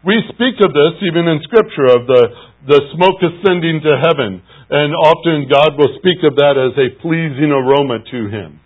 We 0.04 0.22
speak 0.34 0.60
of 0.60 0.72
this 0.72 1.02
even 1.02 1.26
in 1.26 1.40
Scripture, 1.42 1.88
of 1.98 2.06
the, 2.06 2.22
the 2.68 2.80
smoke 2.94 3.18
ascending 3.22 3.80
to 3.82 3.92
heaven. 4.02 4.42
And 4.70 4.92
often 4.94 5.48
God 5.50 5.78
will 5.78 5.98
speak 5.98 6.22
of 6.22 6.36
that 6.36 6.54
as 6.58 6.74
a 6.78 7.00
pleasing 7.00 7.50
aroma 7.50 8.02
to 8.10 8.20
Him. 8.28 8.60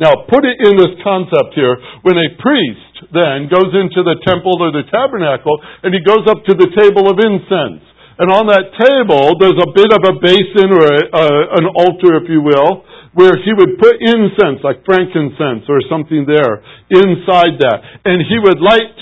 Now, 0.00 0.24
put 0.28 0.44
it 0.48 0.56
in 0.56 0.80
this 0.80 0.96
concept 1.04 1.52
here. 1.52 1.76
When 2.02 2.16
a 2.16 2.32
priest 2.40 3.12
then 3.12 3.52
goes 3.52 3.72
into 3.76 4.00
the 4.06 4.16
temple 4.24 4.56
or 4.62 4.72
the 4.72 4.88
tabernacle 4.88 5.60
and 5.84 5.92
he 5.92 6.00
goes 6.00 6.24
up 6.26 6.42
to 6.48 6.54
the 6.56 6.70
table 6.72 7.10
of 7.12 7.20
incense, 7.20 7.84
and 8.18 8.28
on 8.32 8.48
that 8.48 8.72
table 8.76 9.36
there's 9.36 9.58
a 9.60 9.70
bit 9.72 9.90
of 9.92 10.02
a 10.04 10.14
basin 10.20 10.68
or 10.72 10.84
a, 10.84 10.98
a, 11.12 11.26
an 11.60 11.66
altar, 11.76 12.22
if 12.22 12.26
you 12.28 12.40
will, 12.40 12.84
where 13.12 13.36
he 13.36 13.52
would 13.52 13.76
put 13.76 14.00
incense, 14.00 14.64
like 14.64 14.84
frankincense 14.88 15.68
or 15.68 15.84
something 15.88 16.24
there, 16.24 16.64
inside 16.88 17.60
that. 17.60 17.78
And 18.04 18.24
he 18.24 18.40
would 18.40 18.60
light 18.60 18.96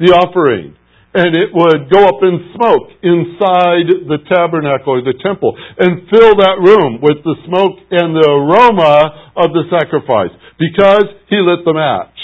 the 0.00 0.12
offering 0.12 0.76
and 1.14 1.32
it 1.32 1.48
would 1.56 1.88
go 1.88 2.04
up 2.04 2.20
in 2.20 2.52
smoke 2.52 2.92
inside 3.00 3.88
the 4.12 4.20
tabernacle 4.28 5.00
or 5.00 5.02
the 5.02 5.16
temple 5.24 5.56
and 5.56 6.04
fill 6.12 6.36
that 6.36 6.60
room 6.60 7.00
with 7.00 7.24
the 7.24 7.36
smoke 7.48 7.80
and 7.88 8.12
the 8.12 8.28
aroma 8.28 9.32
of 9.32 9.48
the 9.56 9.64
sacrifice 9.72 10.32
because 10.60 11.08
he 11.32 11.40
lit 11.40 11.64
the 11.64 11.72
match. 11.72 12.18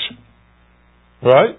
Right? 1.25 1.57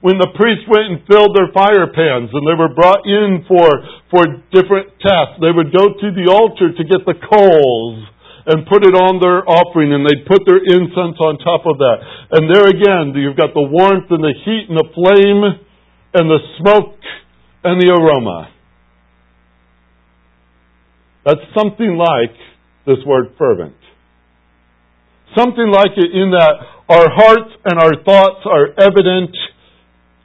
When 0.00 0.16
the 0.16 0.32
priests 0.32 0.64
went 0.64 0.88
and 0.88 1.04
filled 1.04 1.36
their 1.36 1.52
fire 1.52 1.92
pans 1.92 2.32
and 2.32 2.48
they 2.48 2.56
were 2.56 2.72
brought 2.72 3.04
in 3.04 3.44
for, 3.44 3.68
for 4.08 4.24
different 4.56 4.96
tasks, 5.04 5.36
they 5.44 5.52
would 5.52 5.68
go 5.68 5.92
to 5.92 6.08
the 6.16 6.32
altar 6.32 6.72
to 6.72 6.84
get 6.88 7.04
the 7.04 7.20
coals 7.20 8.08
and 8.48 8.64
put 8.64 8.88
it 8.88 8.96
on 8.96 9.20
their 9.20 9.44
offering 9.44 9.92
and 9.92 10.08
they'd 10.08 10.24
put 10.24 10.48
their 10.48 10.64
incense 10.64 11.20
on 11.20 11.36
top 11.44 11.68
of 11.68 11.76
that. 11.76 12.00
And 12.32 12.48
there 12.48 12.64
again, 12.72 13.12
you've 13.12 13.36
got 13.36 13.52
the 13.52 13.68
warmth 13.68 14.08
and 14.08 14.24
the 14.24 14.32
heat 14.32 14.72
and 14.72 14.80
the 14.80 14.88
flame 14.96 15.68
and 16.14 16.30
the 16.30 16.38
smoke 16.58 16.98
and 17.64 17.80
the 17.80 17.88
aroma. 17.92 18.50
That's 21.24 21.44
something 21.56 21.96
like 21.96 22.34
this 22.86 23.04
word 23.06 23.36
fervent. 23.38 23.76
Something 25.36 25.70
like 25.70 25.94
it 25.94 26.10
in 26.10 26.32
that 26.34 26.54
our 26.90 27.06
hearts 27.06 27.54
and 27.62 27.78
our 27.78 27.94
thoughts 28.02 28.42
are 28.50 28.74
evident, 28.74 29.30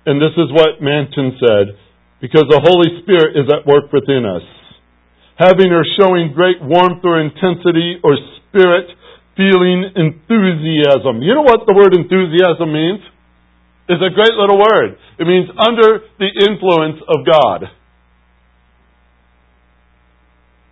and 0.07 0.17
this 0.17 0.33
is 0.33 0.49
what 0.49 0.81
Manton 0.81 1.37
said, 1.37 1.77
because 2.21 2.49
the 2.49 2.63
Holy 2.63 3.03
Spirit 3.03 3.37
is 3.37 3.45
at 3.53 3.67
work 3.67 3.93
within 3.93 4.25
us. 4.25 4.41
Having 5.37 5.75
or 5.75 5.85
showing 5.99 6.33
great 6.33 6.57
warmth 6.63 7.03
or 7.03 7.21
intensity 7.21 7.99
or 8.01 8.17
spirit, 8.49 8.87
feeling 9.35 9.83
enthusiasm. 9.93 11.21
You 11.21 11.35
know 11.35 11.43
what 11.43 11.67
the 11.67 11.75
word 11.75 11.93
enthusiasm 11.93 12.71
means? 12.71 13.03
Is 13.89 13.97
a 14.01 14.13
great 14.13 14.33
little 14.33 14.57
word. 14.57 14.97
It 15.19 15.27
means 15.27 15.49
under 15.57 15.99
the 16.19 16.29
influence 16.49 16.99
of 17.07 17.25
God. 17.25 17.69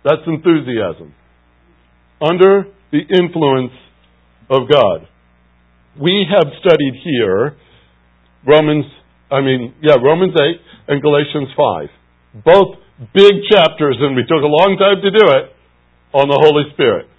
That's 0.04 0.22
enthusiasm. 0.26 1.14
Under 2.20 2.66
the 2.92 3.00
influence 3.00 3.72
of 4.50 4.68
God. 4.68 5.08
We 6.00 6.26
have 6.30 6.52
studied 6.60 6.94
here 7.04 7.56
Romans, 8.46 8.84
I 9.30 9.40
mean, 9.40 9.74
yeah, 9.80 9.96
Romans 10.02 10.34
8 10.36 10.60
and 10.88 11.00
Galatians 11.00 11.48
5. 11.56 12.44
Both 12.44 12.76
big 13.14 13.32
chapters, 13.50 13.96
and 14.00 14.14
we 14.14 14.22
took 14.22 14.42
a 14.42 14.52
long 14.52 14.76
time 14.78 15.00
to 15.00 15.10
do 15.10 15.24
it, 15.32 15.54
on 16.14 16.30
the 16.30 16.38
Holy 16.38 16.70
Spirit 16.72 17.10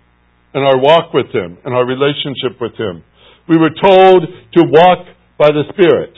and 0.55 0.63
our 0.63 0.79
walk 0.79 1.11
with 1.13 1.27
Him 1.35 1.59
and 1.65 1.75
our 1.75 1.85
relationship 1.85 2.55
with 2.63 2.79
Him. 2.79 3.03
We 3.47 3.59
were 3.59 3.75
told 3.75 4.23
to 4.55 4.61
walk 4.63 5.05
by 5.37 5.49
the 5.51 5.63
Spirit. 5.73 6.13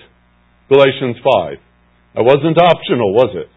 Galatians 0.70 1.18
5. 1.24 1.58
That 2.16 2.24
wasn't 2.24 2.58
optional, 2.58 3.14
was 3.14 3.32
it? 3.36 3.50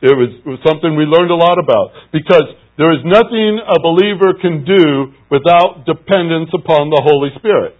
It 0.00 0.14
was, 0.14 0.30
it 0.44 0.48
was 0.48 0.62
something 0.66 0.94
we 0.94 1.04
learned 1.04 1.30
a 1.30 1.38
lot 1.38 1.58
about 1.58 1.90
because 2.12 2.46
there 2.78 2.92
is 2.94 3.02
nothing 3.02 3.58
a 3.58 3.78
believer 3.82 4.38
can 4.38 4.62
do 4.62 5.10
without 5.30 5.82
dependence 5.86 6.50
upon 6.54 6.90
the 6.90 7.02
Holy 7.02 7.30
Spirit. 7.38 7.74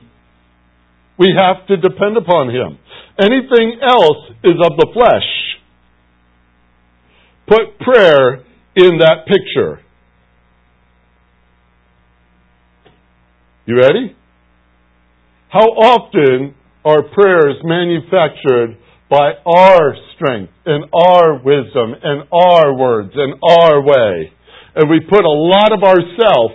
We 1.19 1.31
have 1.37 1.67
to 1.69 1.77
depend 1.77 2.17
upon 2.17 2.51
Him. 2.51 2.79
Anything 3.19 3.79
else 3.83 4.35
is 4.43 4.59
of 4.59 4.75
the 4.79 4.89
flesh. 4.95 5.29
Put 7.47 7.79
prayer 7.79 8.45
in 8.75 8.99
that 8.99 9.27
picture. 9.27 9.81
You 13.67 13.77
ready? 13.77 14.17
How 15.49 15.65
often 15.65 16.55
are 16.89 17.03
prayers 17.13 17.61
manufactured 17.65 18.79
by 19.11 19.33
our 19.45 19.93
strength 20.17 20.53
and 20.65 20.85
our 20.89 21.37
wisdom 21.45 21.93
and 22.03 22.25
our 22.33 22.73
words 22.73 23.13
and 23.15 23.35
our 23.45 23.83
way. 23.83 24.33
And 24.75 24.89
we 24.89 25.01
put 25.01 25.25
a 25.25 25.29
lot 25.29 25.73
of 25.73 25.83
ourself 25.83 26.53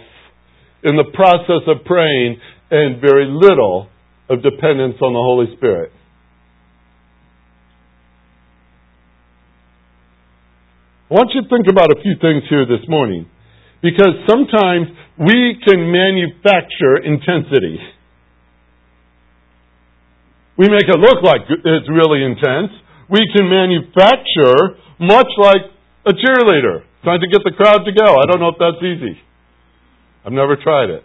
in 0.84 0.98
the 0.98 1.06
process 1.14 1.62
of 1.68 1.86
praying 1.86 2.42
and 2.72 3.00
very 3.00 3.26
little 3.30 3.90
of 4.28 4.42
dependence 4.42 4.96
on 5.02 5.14
the 5.14 5.22
Holy 5.22 5.56
Spirit. 5.56 5.92
I 11.12 11.14
want 11.14 11.30
you 11.36 11.44
to 11.44 11.50
think 11.50 11.68
about 11.70 11.92
a 11.92 12.02
few 12.02 12.16
things 12.20 12.42
here 12.50 12.66
this 12.66 12.90
morning 12.90 13.30
because 13.84 14.18
sometimes 14.28 14.88
we 15.20 15.62
can 15.62 15.92
manufacture 15.92 16.98
intensity. 17.06 17.78
We 20.58 20.70
make 20.70 20.86
it 20.86 21.00
look 21.00 21.24
like 21.24 21.50
it's 21.50 21.90
really 21.90 22.22
intense. 22.24 22.72
we 23.10 23.26
can 23.36 23.50
manufacture 23.50 24.78
much 25.00 25.30
like 25.38 25.66
a 26.06 26.14
cheerleader 26.14 26.86
trying 27.04 27.20
to 27.20 27.28
get 27.28 27.42
the 27.44 27.52
crowd 27.52 27.84
to 27.86 27.92
go. 27.92 28.16
I 28.16 28.26
don't 28.30 28.40
know 28.40 28.50
if 28.50 28.60
that's 28.60 28.82
easy. 28.82 29.20
I've 30.26 30.32
never 30.32 30.56
tried 30.56 30.90
it. 30.90 31.04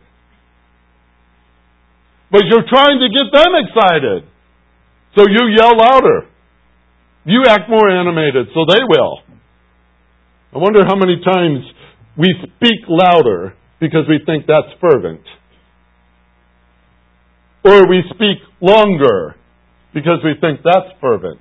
But 2.31 2.43
you're 2.47 2.69
trying 2.69 3.01
to 3.01 3.09
get 3.09 3.33
them 3.33 3.53
excited. 3.57 4.31
So 5.17 5.25
you 5.27 5.57
yell 5.59 5.77
louder. 5.77 6.29
You 7.25 7.45
act 7.49 7.69
more 7.69 7.89
animated, 7.91 8.49
so 8.55 8.65
they 8.69 8.81
will. 8.87 9.19
I 10.55 10.59
wonder 10.59 10.85
how 10.87 10.95
many 10.95 11.21
times 11.25 11.65
we 12.17 12.29
speak 12.43 12.81
louder 12.89 13.55
because 13.81 14.05
we 14.09 14.21
think 14.25 14.47
that's 14.47 14.69
fervent. 14.81 15.23
Or 17.65 17.89
we 17.89 18.03
speak 18.15 18.39
longer 18.61 19.35
because 19.95 20.21
we 20.25 20.35
think 20.41 20.61
that's 20.65 20.93
fervent. 21.01 21.41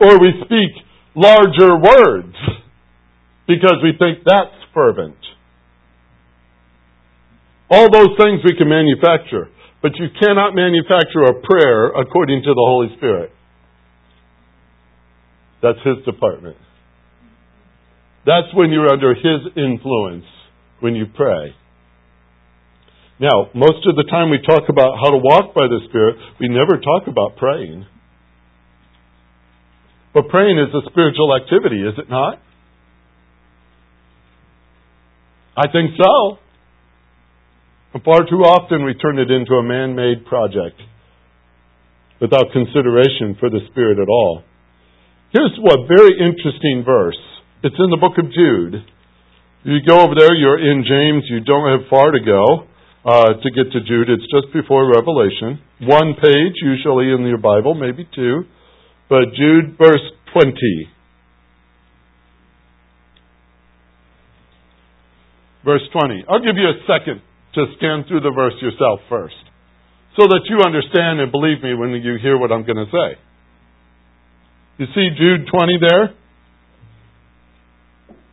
Or 0.00 0.18
we 0.18 0.32
speak 0.44 0.84
larger 1.14 1.76
words 1.76 2.36
because 3.46 3.78
we 3.82 3.92
think 3.98 4.24
that's 4.24 4.56
fervent. 4.72 5.16
All 7.70 7.90
those 7.90 8.16
things 8.18 8.40
we 8.44 8.56
can 8.56 8.68
manufacture, 8.68 9.48
but 9.82 9.92
you 9.96 10.06
cannot 10.20 10.54
manufacture 10.54 11.22
a 11.24 11.40
prayer 11.40 11.86
according 11.88 12.42
to 12.42 12.50
the 12.50 12.64
Holy 12.66 12.88
Spirit. 12.96 13.30
That's 15.62 15.78
His 15.84 16.04
department. 16.04 16.56
That's 18.26 18.52
when 18.54 18.70
you're 18.70 18.88
under 18.88 19.14
His 19.14 19.52
influence 19.56 20.24
when 20.80 20.94
you 20.94 21.06
pray. 21.14 21.54
Now, 23.20 23.46
most 23.54 23.86
of 23.86 23.94
the 23.94 24.02
time 24.10 24.30
we 24.30 24.42
talk 24.42 24.66
about 24.68 24.98
how 24.98 25.10
to 25.10 25.18
walk 25.22 25.54
by 25.54 25.70
the 25.70 25.78
Spirit, 25.88 26.16
we 26.40 26.48
never 26.48 26.82
talk 26.82 27.06
about 27.06 27.36
praying. 27.36 27.86
But 30.12 30.28
praying 30.28 30.58
is 30.58 30.74
a 30.74 30.90
spiritual 30.90 31.30
activity, 31.34 31.82
is 31.82 31.94
it 31.98 32.10
not? 32.10 32.42
I 35.56 35.70
think 35.70 35.94
so. 35.94 36.38
And 37.94 38.02
far 38.02 38.26
too 38.26 38.42
often 38.42 38.84
we 38.84 38.94
turn 38.94 39.18
it 39.18 39.30
into 39.30 39.54
a 39.54 39.62
man 39.62 39.94
made 39.94 40.26
project 40.26 40.82
without 42.20 42.50
consideration 42.52 43.38
for 43.38 43.50
the 43.50 43.62
Spirit 43.70 43.98
at 44.02 44.08
all. 44.08 44.42
Here's 45.32 45.54
a 45.54 45.86
very 45.86 46.18
interesting 46.18 46.82
verse. 46.84 47.18
It's 47.62 47.78
in 47.78 47.90
the 47.90 48.02
book 48.02 48.18
of 48.18 48.26
Jude. 48.34 48.82
You 49.62 49.78
go 49.86 50.00
over 50.02 50.14
there, 50.18 50.34
you're 50.34 50.58
in 50.58 50.82
James, 50.82 51.30
you 51.30 51.40
don't 51.40 51.70
have 51.70 51.88
far 51.88 52.10
to 52.10 52.18
go 52.18 52.66
uh, 53.04 53.36
to 53.36 53.48
get 53.50 53.70
to 53.72 53.80
Jude. 53.84 54.08
It's 54.08 54.26
just 54.32 54.52
before 54.52 54.88
Revelation. 54.88 55.60
One 55.82 56.14
page, 56.14 56.56
usually 56.62 57.12
in 57.12 57.26
your 57.26 57.38
Bible, 57.38 57.74
maybe 57.74 58.08
two. 58.14 58.44
But 59.08 59.34
Jude, 59.36 59.76
verse 59.78 60.02
20. 60.32 60.54
Verse 65.64 65.82
20. 65.92 66.24
I'll 66.28 66.40
give 66.40 66.56
you 66.56 66.68
a 66.68 66.80
second 66.88 67.20
to 67.54 67.66
scan 67.76 68.04
through 68.08 68.20
the 68.20 68.32
verse 68.34 68.54
yourself 68.60 69.00
first 69.08 69.36
so 70.16 70.26
that 70.26 70.42
you 70.48 70.60
understand 70.64 71.20
and 71.20 71.30
believe 71.32 71.62
me 71.62 71.74
when 71.74 71.90
you 71.90 72.16
hear 72.22 72.38
what 72.38 72.52
I'm 72.52 72.64
going 72.64 72.78
to 72.78 72.90
say. 72.90 73.18
You 74.78 74.86
see 74.94 75.08
Jude 75.16 75.48
20 75.50 75.78
there? 75.80 76.14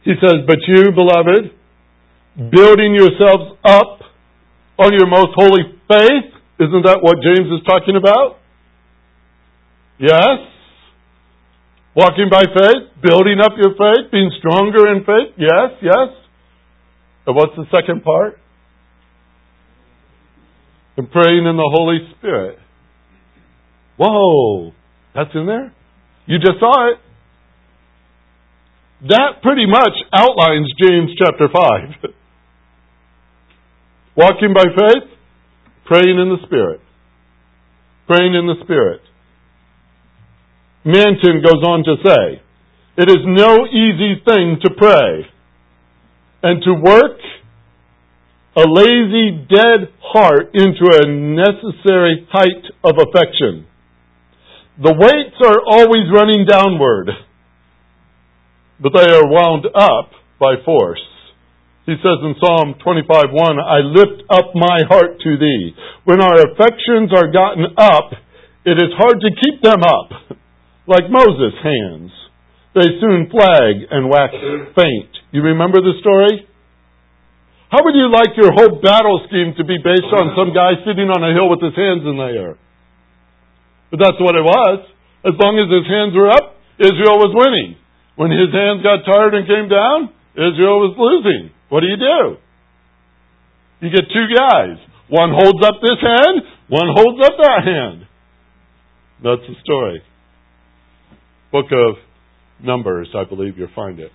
He 0.03 0.13
says, 0.19 0.41
But 0.47 0.57
you, 0.67 0.91
beloved, 0.91 2.51
building 2.51 2.95
yourselves 2.95 3.57
up 3.63 4.00
on 4.81 4.91
your 4.97 5.07
most 5.07 5.31
holy 5.37 5.63
faith, 5.87 6.29
isn't 6.59 6.83
that 6.85 6.99
what 7.01 7.21
James 7.21 7.47
is 7.53 7.61
talking 7.65 7.95
about? 7.95 8.37
Yes. 9.99 10.49
Walking 11.95 12.29
by 12.31 12.43
faith, 12.43 12.89
building 13.01 13.39
up 13.41 13.53
your 13.57 13.77
faith, 13.77 14.11
being 14.11 14.31
stronger 14.39 14.89
in 14.91 15.05
faith. 15.05 15.37
Yes, 15.37 15.77
yes. 15.81 16.09
And 17.27 17.35
what's 17.35 17.53
the 17.55 17.65
second 17.69 18.03
part? 18.03 18.41
and 20.97 21.09
praying 21.09 21.45
in 21.45 21.57
the 21.57 21.69
Holy 21.73 21.99
Spirit. 22.17 22.59
Whoa, 23.97 24.71
that's 25.15 25.29
in 25.33 25.45
there? 25.45 25.73
You 26.25 26.37
just 26.37 26.59
saw 26.59 26.91
it. 26.91 26.97
That 29.09 29.41
pretty 29.41 29.65
much 29.65 29.93
outlines 30.13 30.67
James 30.79 31.11
chapter 31.17 31.47
5. 31.51 32.11
Walking 34.15 34.53
by 34.53 34.63
faith, 34.63 35.09
praying 35.85 36.19
in 36.19 36.29
the 36.29 36.45
Spirit. 36.45 36.81
Praying 38.07 38.35
in 38.35 38.47
the 38.47 38.63
Spirit. 38.63 39.01
Manton 40.83 41.41
goes 41.41 41.63
on 41.63 41.83
to 41.85 41.95
say, 42.03 42.41
It 42.97 43.09
is 43.09 43.23
no 43.25 43.67
easy 43.67 44.21
thing 44.25 44.57
to 44.63 44.69
pray 44.75 45.27
and 46.43 46.61
to 46.63 46.73
work 46.73 47.19
a 48.55 48.67
lazy, 48.67 49.47
dead 49.47 49.93
heart 50.01 50.51
into 50.53 50.83
a 50.91 51.07
necessary 51.07 52.27
height 52.31 52.65
of 52.83 52.95
affection. 52.97 53.65
The 54.81 54.93
weights 54.93 55.37
are 55.45 55.61
always 55.65 56.11
running 56.11 56.45
downward, 56.45 57.11
but 58.81 58.91
they 58.93 59.13
are 59.13 59.27
wound 59.27 59.67
up 59.73 60.11
by 60.39 60.55
force. 60.65 60.99
He 61.91 61.99
says 61.99 62.23
in 62.23 62.39
Psalm 62.39 62.79
25:1, 62.79 63.35
I 63.59 63.83
lift 63.83 64.23
up 64.31 64.55
my 64.55 64.79
heart 64.87 65.19
to 65.19 65.31
thee. 65.35 65.75
When 66.07 66.23
our 66.23 66.39
affections 66.39 67.11
are 67.11 67.27
gotten 67.27 67.67
up, 67.75 68.15
it 68.63 68.79
is 68.79 68.95
hard 68.95 69.19
to 69.19 69.27
keep 69.35 69.59
them 69.59 69.83
up. 69.83 70.39
Like 70.87 71.11
Moses' 71.11 71.59
hands. 71.59 72.15
They 72.79 72.95
soon 73.03 73.27
flag 73.27 73.91
and 73.91 74.07
wax 74.07 74.31
faint. 74.71 75.11
You 75.35 75.43
remember 75.51 75.83
the 75.83 75.99
story? 75.99 76.47
How 77.67 77.83
would 77.83 77.99
you 77.99 78.07
like 78.07 78.39
your 78.39 78.55
whole 78.55 78.79
battle 78.79 79.27
scheme 79.27 79.51
to 79.59 79.65
be 79.67 79.75
based 79.83 80.15
on 80.15 80.31
some 80.39 80.55
guy 80.55 80.79
sitting 80.87 81.11
on 81.11 81.19
a 81.19 81.35
hill 81.35 81.51
with 81.51 81.59
his 81.59 81.75
hands 81.75 82.07
in 82.07 82.15
the 82.15 82.31
air? 82.31 82.55
But 83.91 83.99
that's 83.99 84.19
what 84.23 84.39
it 84.39 84.47
was. 84.47 84.87
As 85.27 85.35
long 85.35 85.59
as 85.59 85.67
his 85.67 85.91
hands 85.91 86.15
were 86.15 86.31
up, 86.31 86.55
Israel 86.79 87.19
was 87.19 87.35
winning. 87.35 87.75
When 88.15 88.31
his 88.31 88.47
hands 88.55 88.79
got 88.79 89.03
tired 89.03 89.35
and 89.35 89.43
came 89.43 89.67
down, 89.67 90.15
Israel 90.39 90.87
was 90.87 90.95
losing. 90.95 91.51
What 91.71 91.79
do 91.79 91.87
you 91.87 91.95
do? 91.95 92.35
You 93.79 93.89
get 93.95 94.11
two 94.11 94.27
guys. 94.27 94.75
One 95.07 95.31
holds 95.31 95.63
up 95.63 95.79
this 95.79 96.03
hand, 96.03 96.43
one 96.67 96.91
holds 96.91 97.23
up 97.23 97.39
that 97.39 97.63
hand. 97.63 98.07
That's 99.23 99.47
the 99.47 99.55
story. 99.63 100.03
Book 101.51 101.71
of 101.71 101.95
Numbers, 102.59 103.15
I 103.15 103.23
believe 103.23 103.57
you'll 103.57 103.71
find 103.73 103.99
it. 103.99 104.11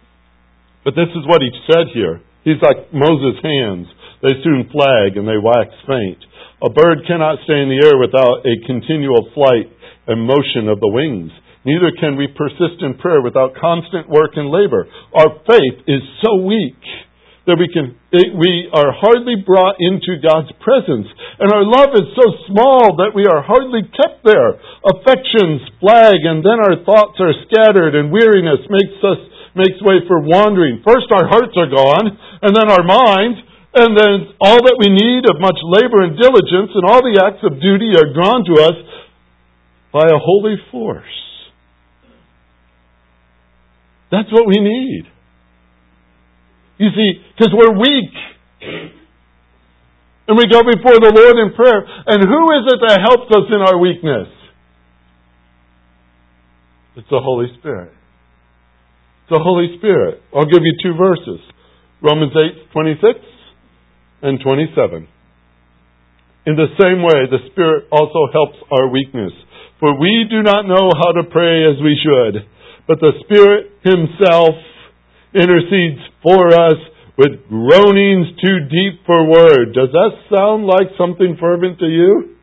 But 0.85 1.01
this 1.01 1.09
is 1.17 1.25
what 1.25 1.41
he 1.41 1.49
said 1.73 1.89
here. 1.97 2.21
He's 2.45 2.61
like 2.61 2.93
Moses' 2.93 3.41
hands. 3.43 3.89
They 4.21 4.37
soon 4.45 4.69
flag 4.69 5.17
and 5.17 5.27
they 5.27 5.41
wax 5.41 5.73
faint. 5.89 6.21
A 6.61 6.69
bird 6.69 7.09
cannot 7.09 7.41
stay 7.45 7.57
in 7.57 7.73
the 7.73 7.81
air 7.89 7.97
without 7.97 8.45
a 8.45 8.67
continual 8.69 9.33
flight 9.33 9.73
and 10.07 10.29
motion 10.29 10.69
of 10.69 10.81
the 10.81 10.93
wings. 10.93 11.33
Neither 11.65 11.91
can 11.99 12.17
we 12.17 12.29
persist 12.29 12.85
in 12.85 13.01
prayer 13.01 13.21
without 13.21 13.57
constant 13.57 14.09
work 14.09 14.37
and 14.37 14.53
labor. 14.53 14.87
Our 15.17 15.41
faith 15.49 15.83
is 15.89 16.05
so 16.23 16.45
weak 16.45 16.79
that 17.47 17.57
we 17.59 17.71
can 17.71 17.95
we 18.37 18.67
are 18.75 18.91
hardly 18.91 19.39
brought 19.39 19.79
into 19.79 20.19
God's 20.19 20.51
presence 20.59 21.07
and 21.39 21.49
our 21.51 21.63
love 21.63 21.95
is 21.95 22.11
so 22.19 22.27
small 22.51 22.99
that 22.99 23.15
we 23.15 23.27
are 23.27 23.43
hardly 23.43 23.87
kept 23.87 24.27
there 24.27 24.59
affections 24.83 25.63
flag 25.79 26.23
and 26.27 26.43
then 26.43 26.59
our 26.59 26.83
thoughts 26.83 27.19
are 27.23 27.35
scattered 27.47 27.95
and 27.95 28.11
weariness 28.11 28.67
makes 28.67 28.99
us 29.07 29.23
makes 29.57 29.81
way 29.81 30.05
for 30.05 30.21
wandering. 30.21 30.85
First, 30.85 31.09
our 31.11 31.25
hearts 31.27 31.57
are 31.57 31.73
gone, 31.73 32.13
and 32.45 32.53
then 32.53 32.69
our 32.69 32.85
minds, 32.85 33.41
and 33.73 33.97
then 33.97 34.37
all 34.41 34.61
that 34.61 34.77
we 34.77 34.93
need 34.93 35.25
of 35.25 35.41
much 35.41 35.57
labor 35.65 36.05
and 36.05 36.17
diligence 36.17 36.73
and 36.77 36.85
all 36.85 37.01
the 37.01 37.21
acts 37.25 37.43
of 37.43 37.61
duty 37.61 37.97
are 37.97 38.13
drawn 38.13 38.45
to 38.45 38.55
us 38.63 38.79
by 39.93 40.05
a 40.05 40.21
holy 40.21 40.57
force. 40.71 41.17
That's 44.13 44.31
what 44.31 44.47
we 44.47 44.61
need. 44.61 45.09
You 46.79 46.89
see, 46.93 47.11
because 47.33 47.53
we're 47.57 47.73
weak. 47.73 48.13
And 50.29 50.37
we 50.37 50.51
go 50.51 50.61
before 50.67 50.99
the 50.99 51.15
Lord 51.15 51.37
in 51.39 51.55
prayer. 51.55 51.87
And 52.07 52.19
who 52.21 52.43
is 52.59 52.65
it 52.67 52.79
that 52.83 52.99
helps 53.01 53.31
us 53.31 53.47
in 53.49 53.61
our 53.63 53.79
weakness? 53.79 54.29
It's 56.97 57.09
the 57.11 57.21
Holy 57.21 57.47
Spirit 57.61 57.93
It's 57.93 59.31
the 59.31 59.45
Holy 59.45 59.77
Spirit. 59.77 60.23
I'll 60.35 60.49
give 60.49 60.65
you 60.65 60.75
two 60.83 60.97
verses 60.97 61.41
Romans 62.03 62.33
8 62.33 62.73
26 62.73 63.21
and 64.23 64.41
27. 64.41 65.09
In 66.47 66.55
the 66.57 66.73
same 66.81 67.03
way, 67.03 67.27
the 67.29 67.43
Spirit 67.53 67.89
also 67.91 68.33
helps 68.33 68.57
our 68.71 68.89
weakness. 68.89 69.33
For 69.81 69.99
we 69.99 70.27
do 70.31 70.43
not 70.43 70.67
know 70.67 70.91
how 70.97 71.13
to 71.13 71.29
pray 71.31 71.69
as 71.69 71.77
we 71.83 72.01
should, 72.01 72.49
but 72.89 72.99
the 73.01 73.13
Spirit 73.25 73.77
Himself 73.85 74.57
intercedes 75.37 76.01
for 76.23 76.49
us 76.49 76.81
with 77.17 77.49
groanings 77.49 78.29
too 78.41 78.69
deep 78.69 79.05
for 79.07 79.29
word. 79.29 79.73
Does 79.73 79.93
that 79.93 80.13
sound 80.33 80.67
like 80.67 80.93
something 80.99 81.37
fervent 81.41 81.79
to 81.79 81.87
you? 81.87 82.37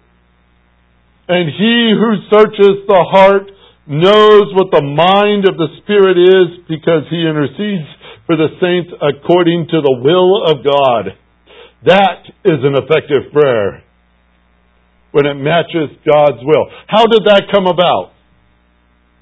And 1.27 1.49
He 1.49 1.93
who 1.93 2.11
searches 2.29 2.85
the 2.87 3.03
heart 3.11 3.49
knows 3.87 4.47
what 4.55 4.71
the 4.71 4.83
mind 4.83 5.43
of 5.47 5.59
the 5.59 5.67
Spirit 5.83 6.15
is 6.15 6.63
because 6.71 7.03
he 7.11 7.19
intercedes 7.19 7.87
for 8.25 8.39
the 8.39 8.55
saints 8.63 8.95
according 8.95 9.67
to 9.67 9.79
the 9.83 9.99
will 9.99 10.47
of 10.47 10.63
God. 10.63 11.19
That 11.83 12.23
is 12.47 12.63
an 12.63 12.79
effective 12.79 13.31
prayer 13.33 13.83
when 15.11 15.27
it 15.27 15.35
matches 15.35 15.91
God's 16.07 16.39
will. 16.41 16.71
How 16.87 17.05
did 17.05 17.27
that 17.27 17.51
come 17.51 17.67
about? 17.67 18.15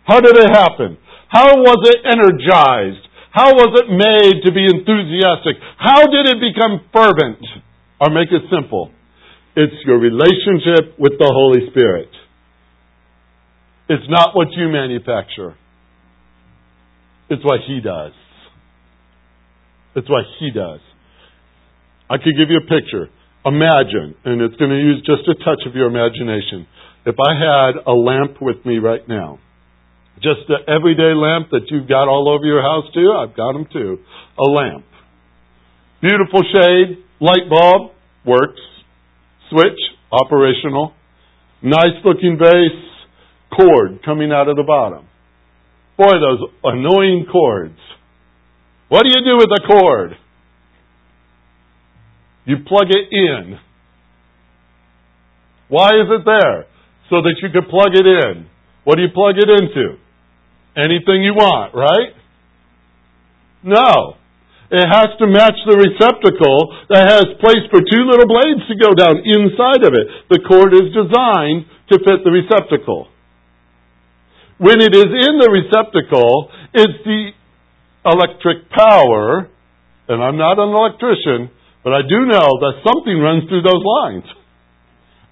How 0.05 0.21
did 0.21 0.37
it 0.37 0.49
happen? 0.53 0.97
How 1.27 1.57
was 1.57 1.81
it 1.89 2.05
energized? 2.05 3.07
How 3.31 3.55
was 3.55 3.71
it 3.79 3.87
made 3.87 4.43
to 4.43 4.51
be 4.51 4.67
enthusiastic? 4.67 5.55
How 5.79 6.03
did 6.07 6.27
it 6.27 6.39
become 6.43 6.83
fervent? 6.91 7.39
Or 7.99 8.09
make 8.11 8.27
it 8.31 8.43
simple. 8.51 8.91
It's 9.55 9.75
your 9.85 9.99
relationship 9.99 10.99
with 10.99 11.13
the 11.19 11.31
Holy 11.31 11.69
Spirit. 11.71 12.09
It's 13.87 14.07
not 14.09 14.35
what 14.35 14.47
you 14.51 14.67
manufacture. 14.67 15.55
It's 17.29 17.43
what 17.43 17.59
He 17.67 17.79
does. 17.79 18.11
It's 19.95 20.09
what 20.09 20.23
He 20.39 20.51
does. 20.51 20.79
I 22.09 22.17
could 22.17 22.35
give 22.37 22.49
you 22.49 22.57
a 22.57 22.67
picture. 22.67 23.07
Imagine, 23.45 24.15
and 24.25 24.41
it's 24.41 24.55
going 24.55 24.71
to 24.71 24.77
use 24.77 25.01
just 25.05 25.27
a 25.27 25.35
touch 25.43 25.63
of 25.65 25.75
your 25.75 25.87
imagination. 25.87 26.67
If 27.05 27.15
I 27.15 27.33
had 27.33 27.81
a 27.87 27.93
lamp 27.93 28.41
with 28.41 28.65
me 28.65 28.77
right 28.77 29.07
now, 29.07 29.39
just 30.17 30.49
an 30.49 30.67
everyday 30.67 31.13
lamp 31.15 31.49
that 31.51 31.69
you've 31.69 31.87
got 31.87 32.07
all 32.07 32.29
over 32.29 32.45
your 32.45 32.61
house 32.61 32.85
too, 32.93 33.11
I've 33.11 33.35
got 33.35 33.53
them 33.53 33.65
too. 33.71 33.99
A 34.37 34.43
lamp. 34.43 34.85
Beautiful 36.01 36.41
shade, 36.51 37.03
light 37.19 37.49
bulb, 37.49 37.91
works. 38.25 38.59
Switch, 39.49 39.79
operational. 40.11 40.93
Nice 41.61 42.01
looking 42.03 42.37
base, 42.39 42.81
cord 43.55 44.03
coming 44.03 44.31
out 44.31 44.47
of 44.47 44.55
the 44.55 44.63
bottom. 44.63 45.07
Boy, 45.97 46.13
those 46.13 46.49
annoying 46.63 47.25
cords. 47.31 47.77
What 48.89 49.03
do 49.03 49.09
you 49.09 49.23
do 49.23 49.37
with 49.37 49.49
a 49.51 49.67
cord? 49.67 50.17
You 52.45 52.57
plug 52.67 52.87
it 52.89 53.07
in. 53.11 53.59
Why 55.69 55.87
is 55.87 56.07
it 56.09 56.25
there? 56.25 56.65
So 57.09 57.21
that 57.21 57.35
you 57.41 57.49
can 57.49 57.69
plug 57.69 57.93
it 57.93 58.05
in. 58.05 58.47
What 58.83 58.95
do 58.95 59.03
you 59.03 59.13
plug 59.13 59.37
it 59.37 59.49
into? 59.49 60.01
Anything 60.75 61.21
you 61.21 61.33
want, 61.35 61.75
right? 61.75 62.15
No. 63.63 64.17
It 64.71 64.87
has 64.87 65.11
to 65.19 65.27
match 65.27 65.59
the 65.67 65.75
receptacle 65.75 66.71
that 66.89 67.03
has 67.03 67.27
place 67.43 67.67
for 67.69 67.83
two 67.83 68.03
little 68.07 68.25
blades 68.25 68.63
to 68.71 68.75
go 68.79 68.95
down 68.95 69.19
inside 69.19 69.83
of 69.83 69.91
it. 69.93 70.07
The 70.31 70.39
cord 70.47 70.71
is 70.73 70.95
designed 70.95 71.67
to 71.91 71.99
fit 71.99 72.23
the 72.23 72.31
receptacle. 72.31 73.11
When 74.57 74.79
it 74.79 74.95
is 74.95 75.11
in 75.11 75.33
the 75.43 75.51
receptacle, 75.51 76.49
it's 76.73 77.03
the 77.03 77.35
electric 78.07 78.71
power, 78.71 79.51
and 80.07 80.23
I'm 80.23 80.37
not 80.39 80.57
an 80.57 80.71
electrician, 80.71 81.51
but 81.83 81.91
I 81.91 82.01
do 82.07 82.23
know 82.25 82.49
that 82.63 82.81
something 82.87 83.19
runs 83.19 83.43
through 83.49 83.67
those 83.67 83.83
lines. 83.83 84.25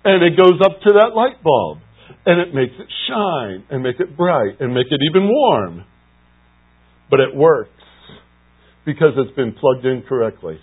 And 0.03 0.19
it 0.21 0.35
goes 0.35 0.59
up 0.59 0.81
to 0.83 0.99
that 0.99 1.15
light 1.15 1.41
bulb 1.41 1.79
and 2.25 2.39
it 2.39 2.53
makes 2.53 2.73
it 2.79 2.87
shine 3.07 3.65
and 3.69 3.83
make 3.83 3.99
it 3.99 4.15
bright 4.17 4.59
and 4.59 4.73
make 4.73 4.87
it 4.89 4.99
even 5.09 5.27
warm. 5.27 5.83
But 7.09 7.19
it 7.19 7.35
works 7.35 7.71
because 8.85 9.13
it's 9.17 9.35
been 9.35 9.53
plugged 9.53 9.85
in 9.85 10.03
correctly. 10.07 10.59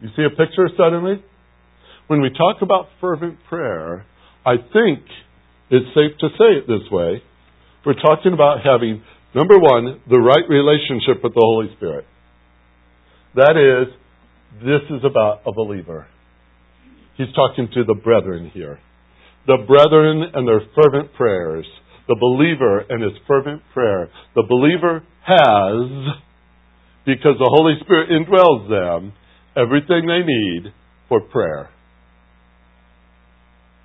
You 0.00 0.08
see 0.16 0.24
a 0.24 0.30
picture 0.30 0.68
suddenly? 0.76 1.22
When 2.08 2.20
we 2.20 2.30
talk 2.30 2.60
about 2.60 2.86
fervent 3.00 3.38
prayer, 3.48 4.04
I 4.44 4.56
think 4.56 5.00
it's 5.70 5.86
safe 5.94 6.18
to 6.20 6.28
say 6.38 6.58
it 6.58 6.66
this 6.66 6.90
way. 6.90 7.22
We're 7.86 7.94
talking 7.94 8.32
about 8.32 8.58
having, 8.64 9.02
number 9.34 9.58
one, 9.58 10.00
the 10.08 10.20
right 10.20 10.44
relationship 10.48 11.22
with 11.22 11.32
the 11.34 11.40
Holy 11.40 11.74
Spirit. 11.76 12.06
That 13.36 13.56
is, 13.56 13.94
this 14.60 14.82
is 14.90 15.04
about 15.04 15.42
a 15.46 15.52
believer. 15.52 16.06
He's 17.16 17.32
talking 17.34 17.68
to 17.74 17.84
the 17.84 17.94
brethren 17.94 18.50
here 18.52 18.78
the 19.46 19.58
brethren 19.66 20.24
and 20.32 20.48
their 20.48 20.62
fervent 20.74 21.12
prayers, 21.14 21.66
the 22.08 22.16
believer 22.18 22.84
and 22.88 23.02
his 23.02 23.12
fervent 23.26 23.62
prayer. 23.72 24.10
The 24.34 24.44
believer 24.48 25.02
has, 25.24 26.16
because 27.04 27.36
the 27.38 27.52
Holy 27.52 27.74
Spirit 27.84 28.08
indwells 28.10 28.68
them, 28.68 29.12
everything 29.56 30.06
they 30.06 30.24
need 30.24 30.72
for 31.08 31.20
prayer. 31.20 31.70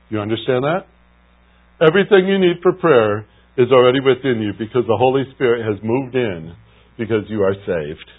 You 0.10 0.20
understand 0.20 0.64
that? 0.64 0.88
Everything 1.86 2.28
you 2.28 2.40
need 2.40 2.58
for 2.64 2.74
prayer 2.74 3.28
is 3.58 3.72
already 3.72 4.00
within 4.00 4.42
you 4.42 4.54
because 4.58 4.84
the 4.88 4.98
Holy 4.98 5.24
Spirit 5.36 5.66
has 5.66 5.80
moved 5.84 6.16
in 6.16 6.56
because 6.98 7.24
you 7.28 7.42
are 7.44 7.54
saved. 7.54 8.10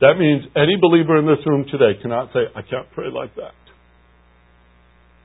That 0.00 0.14
means 0.18 0.44
any 0.56 0.76
believer 0.80 1.18
in 1.18 1.26
this 1.26 1.44
room 1.46 1.66
today 1.70 2.00
cannot 2.00 2.32
say, 2.32 2.40
I 2.54 2.62
can't 2.62 2.90
pray 2.94 3.08
like 3.12 3.34
that 3.36 3.67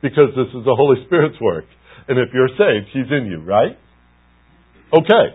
because 0.04 0.36
this 0.36 0.52
is 0.52 0.68
the 0.68 0.76
Holy 0.76 1.00
Spirit's 1.08 1.40
work. 1.40 1.64
And 2.12 2.20
if 2.20 2.36
you're 2.36 2.52
saved, 2.60 2.92
He's 2.92 3.08
in 3.10 3.32
you, 3.32 3.40
right? 3.42 3.80
Okay. 4.92 5.26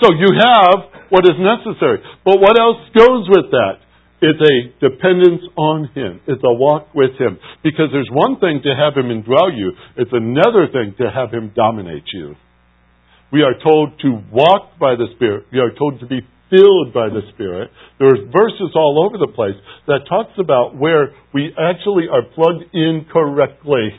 So 0.00 0.08
you 0.16 0.32
have 0.40 1.12
what 1.12 1.28
is 1.28 1.36
necessary. 1.36 2.00
But 2.24 2.40
what 2.40 2.58
else 2.58 2.80
goes 2.96 3.28
with 3.28 3.52
that? 3.52 3.84
It's 4.20 4.40
a 4.40 4.56
dependence 4.80 5.42
on 5.54 5.90
Him. 5.94 6.20
It's 6.26 6.42
a 6.42 6.54
walk 6.54 6.94
with 6.94 7.12
Him. 7.20 7.38
Because 7.62 7.92
there's 7.92 8.08
one 8.10 8.40
thing 8.40 8.62
to 8.64 8.72
have 8.74 8.96
Him 8.96 9.12
indwell 9.12 9.54
you, 9.54 9.72
it's 9.96 10.10
another 10.12 10.66
thing 10.72 10.96
to 10.98 11.10
have 11.12 11.30
Him 11.30 11.52
dominate 11.54 12.08
you. 12.12 12.34
We 13.30 13.42
are 13.42 13.54
told 13.62 14.00
to 14.00 14.18
walk 14.32 14.78
by 14.80 14.96
the 14.96 15.06
Spirit. 15.14 15.46
We 15.52 15.60
are 15.60 15.70
told 15.76 16.00
to 16.00 16.06
be 16.06 16.20
filled 16.50 16.92
by 16.92 17.08
the 17.08 17.22
Spirit. 17.34 17.70
There's 17.98 18.20
verses 18.32 18.72
all 18.74 19.04
over 19.04 19.18
the 19.18 19.32
place 19.32 19.56
that 19.86 20.08
talks 20.08 20.32
about 20.38 20.76
where 20.76 21.14
we 21.32 21.52
actually 21.58 22.08
are 22.10 22.22
plugged 22.22 22.74
in 22.74 23.06
correctly. 23.10 23.92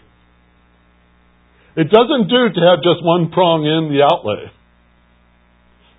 It 1.75 1.89
doesn't 1.89 2.27
do 2.27 2.41
to 2.49 2.61
have 2.67 2.83
just 2.83 3.05
one 3.05 3.31
prong 3.31 3.63
in 3.63 3.93
the 3.93 4.03
outlet. 4.03 4.51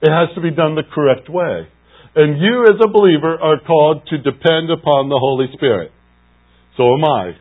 It 0.03 0.11
has 0.11 0.35
to 0.35 0.41
be 0.41 0.51
done 0.51 0.75
the 0.75 0.83
correct 0.83 1.29
way. 1.29 1.69
And 2.15 2.43
you 2.43 2.65
as 2.65 2.81
a 2.83 2.91
believer 2.91 3.39
are 3.39 3.61
called 3.61 4.07
to 4.09 4.19
depend 4.19 4.71
upon 4.71 5.09
the 5.09 5.19
Holy 5.21 5.47
Spirit. 5.55 5.93
So 6.77 6.95
am 6.95 7.05
I. 7.05 7.33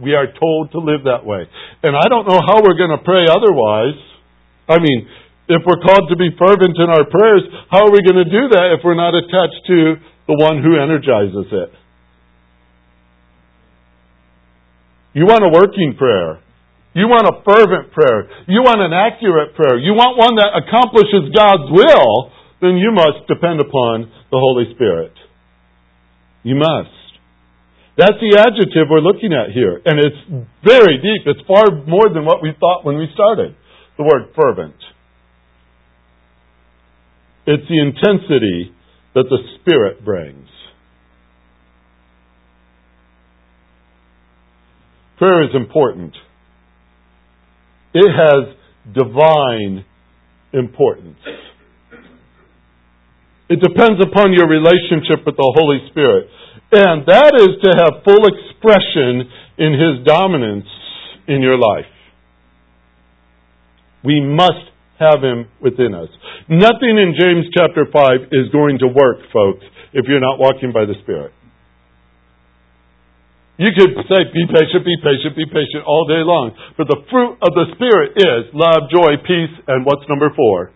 We 0.00 0.14
are 0.14 0.26
told 0.26 0.72
to 0.72 0.78
live 0.78 1.04
that 1.04 1.24
way. 1.24 1.48
And 1.82 1.96
I 1.96 2.06
don't 2.08 2.28
know 2.28 2.38
how 2.38 2.60
we're 2.62 2.76
going 2.76 2.94
to 2.94 3.02
pray 3.02 3.24
otherwise. 3.26 3.98
I 4.68 4.78
mean, 4.78 5.08
if 5.48 5.64
we're 5.64 5.80
called 5.80 6.12
to 6.12 6.16
be 6.16 6.28
fervent 6.36 6.76
in 6.76 6.88
our 6.92 7.08
prayers, 7.08 7.42
how 7.72 7.88
are 7.88 7.92
we 7.92 8.04
going 8.04 8.20
to 8.20 8.28
do 8.28 8.52
that 8.52 8.76
if 8.76 8.84
we're 8.84 8.98
not 8.98 9.16
attached 9.16 9.64
to 9.66 9.96
the 10.28 10.36
one 10.36 10.60
who 10.60 10.76
energizes 10.76 11.48
it? 11.48 11.72
You 15.16 15.24
want 15.24 15.42
a 15.42 15.50
working 15.50 15.96
prayer. 15.96 16.44
You 16.92 17.08
want 17.08 17.24
a 17.24 17.40
fervent 17.42 17.92
prayer. 17.96 18.28
You 18.46 18.60
want 18.60 18.84
an 18.84 18.92
accurate 18.92 19.56
prayer. 19.56 19.80
You 19.80 19.96
want 19.96 20.20
one 20.20 20.36
that 20.36 20.52
accomplishes 20.52 21.32
God's 21.32 21.72
will, 21.72 22.30
then 22.60 22.76
you 22.76 22.92
must 22.92 23.24
depend 23.24 23.60
upon 23.60 24.12
the 24.30 24.38
Holy 24.38 24.68
Spirit. 24.76 25.16
You 26.44 26.56
must. 26.56 26.92
That's 27.96 28.20
the 28.20 28.36
adjective 28.38 28.86
we're 28.86 29.02
looking 29.02 29.32
at 29.32 29.50
here. 29.50 29.80
And 29.82 29.98
it's 29.98 30.20
very 30.62 31.00
deep. 31.00 31.26
It's 31.26 31.42
far 31.48 31.66
more 31.88 32.12
than 32.12 32.24
what 32.24 32.42
we 32.42 32.52
thought 32.60 32.84
when 32.84 32.98
we 32.98 33.08
started. 33.14 33.56
The 33.96 34.04
word 34.04 34.30
fervent. 34.36 34.76
It's 37.50 37.64
the 37.66 37.80
intensity 37.80 38.74
that 39.14 39.24
the 39.30 39.38
Spirit 39.56 40.04
brings. 40.04 40.48
Prayer 45.16 45.44
is 45.44 45.56
important. 45.56 46.12
It 47.94 48.06
has 48.06 48.54
divine 48.94 49.86
importance. 50.52 51.16
It 53.48 53.60
depends 53.60 53.98
upon 54.04 54.34
your 54.34 54.46
relationship 54.46 55.24
with 55.24 55.36
the 55.36 55.52
Holy 55.56 55.78
Spirit. 55.90 56.28
And 56.70 57.06
that 57.06 57.32
is 57.34 57.56
to 57.64 57.70
have 57.80 58.04
full 58.04 58.28
expression 58.28 59.24
in 59.56 59.72
His 59.72 60.06
dominance 60.06 60.68
in 61.26 61.40
your 61.40 61.56
life. 61.56 61.86
We 64.04 64.20
must 64.20 64.68
have 64.98 65.22
Him 65.22 65.46
within 65.62 65.94
us. 65.94 66.10
Nothing 66.50 66.98
in 66.98 67.14
James 67.18 67.46
chapter 67.54 67.86
5 67.86 68.34
is 68.34 68.50
going 68.52 68.78
to 68.82 68.88
work, 68.90 69.22
folks, 69.32 69.64
if 69.92 70.06
you're 70.06 70.20
not 70.20 70.38
walking 70.38 70.72
by 70.74 70.84
the 70.84 70.94
Spirit. 71.02 71.32
You 73.58 73.74
could 73.74 73.90
say, 74.06 74.22
be 74.30 74.46
patient, 74.46 74.86
be 74.86 74.94
patient, 75.02 75.34
be 75.34 75.46
patient 75.46 75.82
all 75.86 76.06
day 76.06 76.22
long. 76.22 76.54
But 76.78 76.86
the 76.86 77.02
fruit 77.10 77.42
of 77.42 77.50
the 77.58 77.66
Spirit 77.74 78.14
is 78.14 78.54
love, 78.54 78.86
joy, 78.86 79.18
peace, 79.26 79.54
and 79.66 79.84
what's 79.84 80.06
number 80.08 80.30
four? 80.34 80.70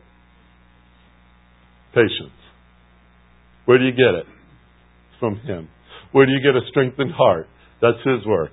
Patience. 1.95 2.35
Where 3.67 3.79
do 3.79 3.85
you 3.85 3.93
get 3.93 4.19
it? 4.19 4.27
From 5.21 5.37
Him. 5.47 5.69
Where 6.11 6.27
do 6.27 6.33
you 6.33 6.43
get 6.43 6.57
a 6.57 6.67
strengthened 6.71 7.13
heart? 7.13 7.47
That's 7.81 8.03
His 8.05 8.27
work. 8.27 8.53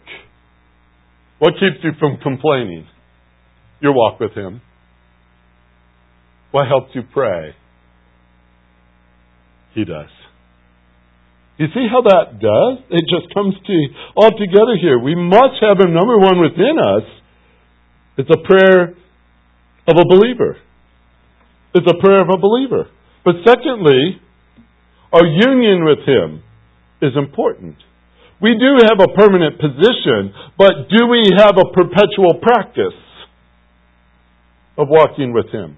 What 1.39 1.53
keeps 1.53 1.83
you 1.83 1.91
from 1.99 2.17
complaining? 2.21 2.85
Your 3.81 3.93
walk 3.93 4.19
with 4.19 4.33
Him. 4.33 4.61
What 6.51 6.67
helps 6.67 6.95
you 6.95 7.03
pray? 7.13 7.53
He 9.73 9.85
does. 9.85 10.09
You 11.57 11.67
see 11.73 11.87
how 11.91 12.01
that 12.01 12.39
does? 12.39 12.75
It 12.89 13.03
just 13.11 13.33
comes 13.33 13.53
to 13.67 13.75
all 14.15 14.31
together 14.31 14.79
here. 14.79 14.97
We 14.97 15.13
must 15.13 15.59
have 15.61 15.77
Him 15.79 15.93
number 15.93 16.17
one 16.17 16.39
within 16.39 16.79
us. 16.79 17.03
It's 18.17 18.29
a 18.31 18.41
prayer 18.47 18.95
of 19.87 19.95
a 19.97 20.05
believer. 20.07 20.57
It's 21.75 21.85
a 21.85 21.99
prayer 22.01 22.21
of 22.21 22.29
a 22.29 22.39
believer. 22.39 22.87
But 23.25 23.35
secondly, 23.45 24.21
our 25.11 25.25
union 25.25 25.83
with 25.83 25.99
Him 26.07 26.43
is 27.01 27.11
important. 27.15 27.75
We 28.41 28.55
do 28.55 28.87
have 28.87 28.99
a 29.03 29.13
permanent 29.13 29.59
position, 29.59 30.33
but 30.57 30.87
do 30.89 31.07
we 31.07 31.27
have 31.37 31.57
a 31.57 31.73
perpetual 31.75 32.39
practice 32.41 32.97
of 34.77 34.87
walking 34.87 35.33
with 35.33 35.51
Him? 35.51 35.77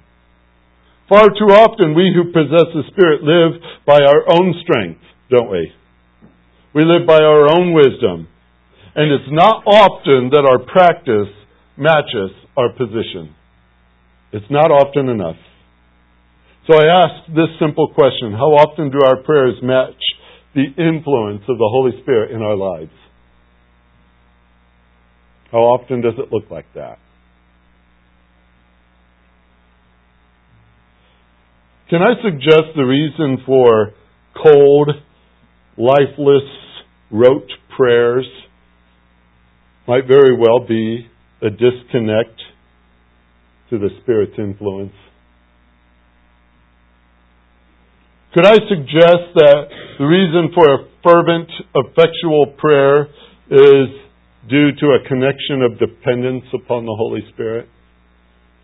Far 1.10 1.28
too 1.30 1.52
often, 1.52 1.94
we 1.94 2.14
who 2.16 2.32
possess 2.32 2.72
the 2.74 2.84
Spirit 2.92 3.24
live 3.24 3.62
by 3.86 4.00
our 4.00 4.24
own 4.32 4.56
strength, 4.64 5.02
don't 5.30 5.52
we? 5.52 5.72
We 6.74 6.84
live 6.86 7.06
by 7.06 7.20
our 7.20 7.52
own 7.52 7.74
wisdom. 7.74 8.28
And 8.96 9.12
it's 9.12 9.32
not 9.32 9.64
often 9.66 10.30
that 10.32 10.46
our 10.48 10.60
practice 10.60 11.34
matches 11.78 12.32
our 12.56 12.72
position. 12.72 13.36
It's 14.32 14.50
not 14.50 14.72
often 14.72 15.10
enough. 15.10 15.40
So 16.70 16.78
I 16.78 17.04
ask 17.04 17.28
this 17.34 17.50
simple 17.60 17.92
question 17.94 18.32
How 18.32 18.54
often 18.56 18.92
do 18.92 19.00
our 19.04 19.24
prayers 19.24 19.56
match 19.62 20.00
the 20.54 20.66
influence 20.78 21.42
of 21.50 21.58
the 21.58 21.70
Holy 21.72 21.92
Spirit 22.04 22.32
in 22.32 22.42
our 22.42 22.56
lives? 22.56 22.92
How 25.52 25.60
often 25.60 26.02
does 26.02 26.14
it 26.18 26.32
look 26.32 26.50
like 26.50 26.74
that? 26.76 27.00
Can 31.92 32.02
I 32.02 32.14
suggest 32.24 32.72
the 32.74 32.84
reason 32.84 33.44
for 33.46 33.92
cold, 34.42 34.92
lifeless, 35.78 36.48
rote 37.12 37.52
prayers 37.76 38.26
might 39.90 40.08
very 40.08 40.34
well 40.34 40.66
be 40.66 41.06
a 41.42 41.50
disconnect 41.50 42.40
to 43.72 43.78
the 43.78 43.90
Spirit's 44.02 44.36
influence? 44.38 44.94
Could 48.36 48.46
I 48.46 48.56
suggest 48.70 49.36
that 49.36 49.66
the 50.00 50.06
reason 50.06 50.54
for 50.56 50.74
a 50.74 50.88
fervent, 51.04 51.50
effectual 51.76 52.56
prayer 52.58 53.08
is 53.50 53.90
due 54.50 54.72
to 54.80 54.86
a 54.96 55.10
connection 55.10 55.62
of 55.62 55.78
dependence 55.78 56.46
upon 56.54 56.86
the 56.86 56.96
Holy 56.98 57.24
Spirit? 57.34 57.68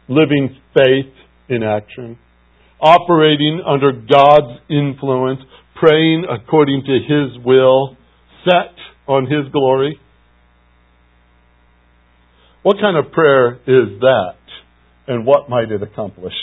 Living 0.07 0.55
faith 0.73 1.13
in 1.49 1.63
action? 1.63 2.17
Operating 2.79 3.61
under 3.65 3.91
God's 3.91 4.61
influence? 4.69 5.39
Praying 5.79 6.25
according 6.29 6.83
to 6.85 6.93
His 6.93 7.45
will? 7.45 7.97
Set 8.43 8.75
on 9.07 9.23
His 9.23 9.51
glory? 9.51 9.99
What 12.63 12.77
kind 12.81 12.97
of 12.97 13.11
prayer 13.11 13.53
is 13.65 13.99
that? 14.01 14.35
And 15.07 15.25
what 15.25 15.49
might 15.49 15.71
it 15.71 15.81
accomplish? 15.81 16.33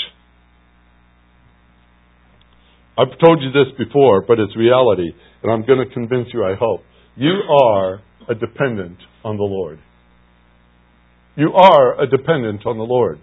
I've 2.97 3.19
told 3.23 3.43
you 3.43 3.51
this 3.51 3.77
before, 3.77 4.23
but 4.23 4.39
it's 4.39 4.57
reality, 4.57 5.11
and 5.43 5.53
I'm 5.53 5.67
going 5.67 5.87
to 5.87 5.93
convince 5.93 6.29
you, 6.33 6.45
I 6.45 6.55
hope. 6.55 6.81
You 7.17 7.33
are 7.51 8.01
a 8.29 8.35
dependent 8.35 8.99
on 9.25 9.37
the 9.37 9.43
Lord. 9.43 9.81
You 11.37 11.53
are 11.53 12.01
a 12.01 12.07
dependent 12.07 12.65
on 12.65 12.79
the 12.79 12.85
Lord. 12.85 13.19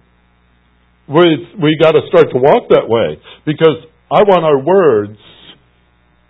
We, 1.07 1.47
we 1.61 1.77
got 1.81 1.91
to 1.91 2.01
start 2.07 2.27
to 2.31 2.39
walk 2.39 2.69
that 2.69 2.87
way 2.87 3.21
because 3.45 3.83
I 4.11 4.23
want 4.23 4.43
our 4.43 4.59
words 4.59 5.17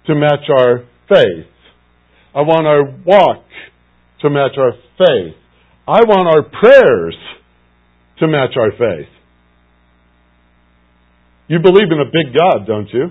to 0.08 0.16
match 0.16 0.50
our 0.50 0.86
faith. 1.08 1.48
I 2.34 2.42
want 2.42 2.66
our 2.66 2.84
walk 3.06 3.46
to 4.22 4.30
match 4.30 4.58
our 4.58 4.74
faith. 4.98 5.36
I 5.88 6.02
want 6.04 6.28
our 6.28 6.44
prayers 6.44 7.16
to 8.20 8.28
match 8.28 8.52
our 8.56 8.72
faith. 8.72 9.10
You 11.48 11.60
believe 11.60 11.92
in 11.92 12.00
a 12.00 12.06
big 12.06 12.34
God, 12.34 12.66
don't 12.66 12.88
you? 12.94 13.10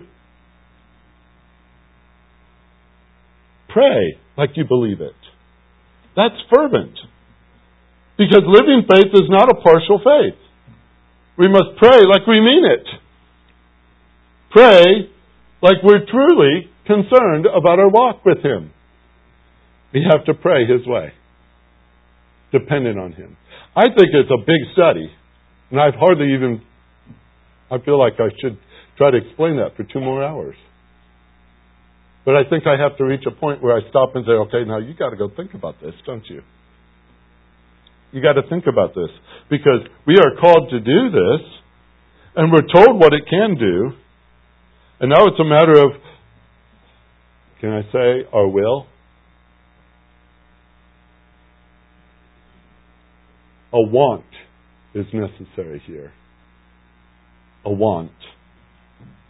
Pray 3.69 4.19
like 4.37 4.51
you 4.57 4.65
believe 4.65 5.01
it. 5.01 5.13
That's 6.17 6.35
fervent. 6.53 6.99
Because 8.17 8.43
living 8.47 8.83
faith 8.91 9.13
is 9.15 9.29
not 9.29 9.51
a 9.51 9.55
partial 9.55 9.99
faith. 9.99 10.39
We 11.41 11.49
must 11.49 11.79
pray 11.79 12.05
like 12.05 12.27
we 12.27 12.39
mean 12.39 12.67
it. 12.67 12.87
Pray 14.51 15.09
like 15.63 15.77
we're 15.83 16.05
truly 16.05 16.69
concerned 16.87 17.47
about 17.47 17.79
our 17.79 17.89
walk 17.89 18.27
with 18.27 18.45
Him. 18.45 18.71
We 19.95 20.05
have 20.11 20.27
to 20.27 20.35
pray 20.35 20.67
His 20.67 20.87
way, 20.87 21.15
dependent 22.53 22.99
on 22.99 23.13
Him. 23.13 23.39
I 23.75 23.87
think 23.87 24.09
it's 24.13 24.29
a 24.31 24.45
big 24.45 24.73
study, 24.75 25.11
and 25.71 25.81
I've 25.81 25.95
hardly 25.95 26.35
even, 26.35 26.61
I 27.71 27.79
feel 27.79 27.99
like 27.99 28.15
I 28.19 28.29
should 28.43 28.59
try 28.99 29.11
to 29.11 29.17
explain 29.17 29.57
that 29.57 29.77
for 29.79 29.85
two 29.85 30.01
more 30.01 30.23
hours. 30.23 30.57
But 32.27 32.37
I 32.37 32.45
think 32.51 32.67
I 32.67 32.77
have 32.77 32.99
to 32.99 33.05
reach 33.05 33.25
a 33.27 33.31
point 33.31 33.63
where 33.63 33.75
I 33.75 33.89
stop 33.89 34.15
and 34.15 34.27
say, 34.27 34.33
okay, 34.33 34.69
now 34.69 34.77
you 34.77 34.93
got 34.93 35.09
to 35.09 35.17
go 35.17 35.31
think 35.35 35.55
about 35.55 35.81
this, 35.81 35.95
don't 36.05 36.27
you? 36.29 36.43
You 38.13 38.21
got 38.23 38.33
to 38.33 38.43
think 38.49 38.65
about 38.67 38.95
this 38.95 39.11
because 39.49 39.87
we 40.07 40.17
are 40.17 40.41
called 40.41 40.71
to 40.71 40.81
do 40.81 41.11
this 41.11 41.47
and 42.37 42.53
we're 42.53 42.67
told 42.73 43.01
what 43.01 43.13
it 43.13 43.23
can 43.29 43.57
do. 43.59 43.91
And 45.01 45.11
now 45.11 45.27
it's 45.27 45.41
a 45.41 45.45
matter 45.45 45.73
of, 45.73 45.93
can 47.61 47.71
I 47.71 47.83
say, 47.93 48.29
our 48.33 48.49
will? 48.49 48.87
A 53.73 53.81
want 53.81 54.25
is 54.95 55.07
necessary 55.13 55.81
here. 55.87 56.13
A 57.65 57.71
want 57.71 58.11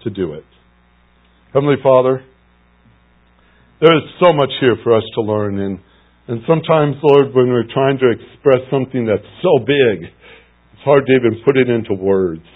to 0.05 0.11
do 0.11 0.33
it. 0.33 0.45
Heavenly 1.53 1.77
Father, 1.83 2.25
there 3.81 3.97
is 3.97 4.03
so 4.23 4.33
much 4.33 4.51
here 4.61 4.77
for 4.83 4.97
us 4.97 5.03
to 5.15 5.21
learn. 5.21 5.59
And, 5.59 5.81
and 6.31 6.41
sometimes, 6.47 6.97
Lord, 7.03 7.35
when 7.35 7.51
we're 7.51 7.69
trying 7.73 7.99
to 7.99 8.09
express 8.15 8.63
something 8.71 9.05
that's 9.05 9.27
so 9.43 9.59
big, 9.59 10.07
it's 10.07 10.85
hard 10.85 11.05
to 11.07 11.13
even 11.13 11.43
put 11.45 11.57
it 11.57 11.69
into 11.69 11.95
words. 11.95 12.47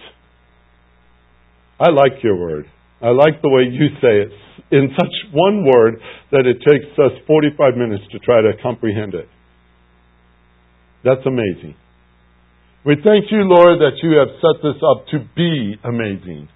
I 1.80 1.90
like 1.90 2.22
your 2.22 2.36
word. 2.36 2.66
I 3.02 3.10
like 3.10 3.42
the 3.42 3.50
way 3.50 3.66
you 3.66 3.88
say 4.00 4.24
it 4.24 4.32
in 4.70 4.94
such 4.94 5.12
one 5.32 5.66
word 5.66 6.00
that 6.30 6.46
it 6.46 6.62
takes 6.62 6.86
us 6.98 7.12
45 7.26 7.76
minutes 7.76 8.04
to 8.12 8.18
try 8.20 8.40
to 8.40 8.52
comprehend 8.62 9.14
it. 9.14 9.28
That's 11.04 11.26
amazing. 11.26 11.74
We 12.86 12.94
thank 13.02 13.26
you, 13.30 13.42
Lord, 13.42 13.80
that 13.80 13.98
you 14.02 14.16
have 14.18 14.28
set 14.40 14.62
this 14.62 14.80
up 14.80 15.06
to 15.12 15.18
be 15.34 15.74
amazing 15.82 16.48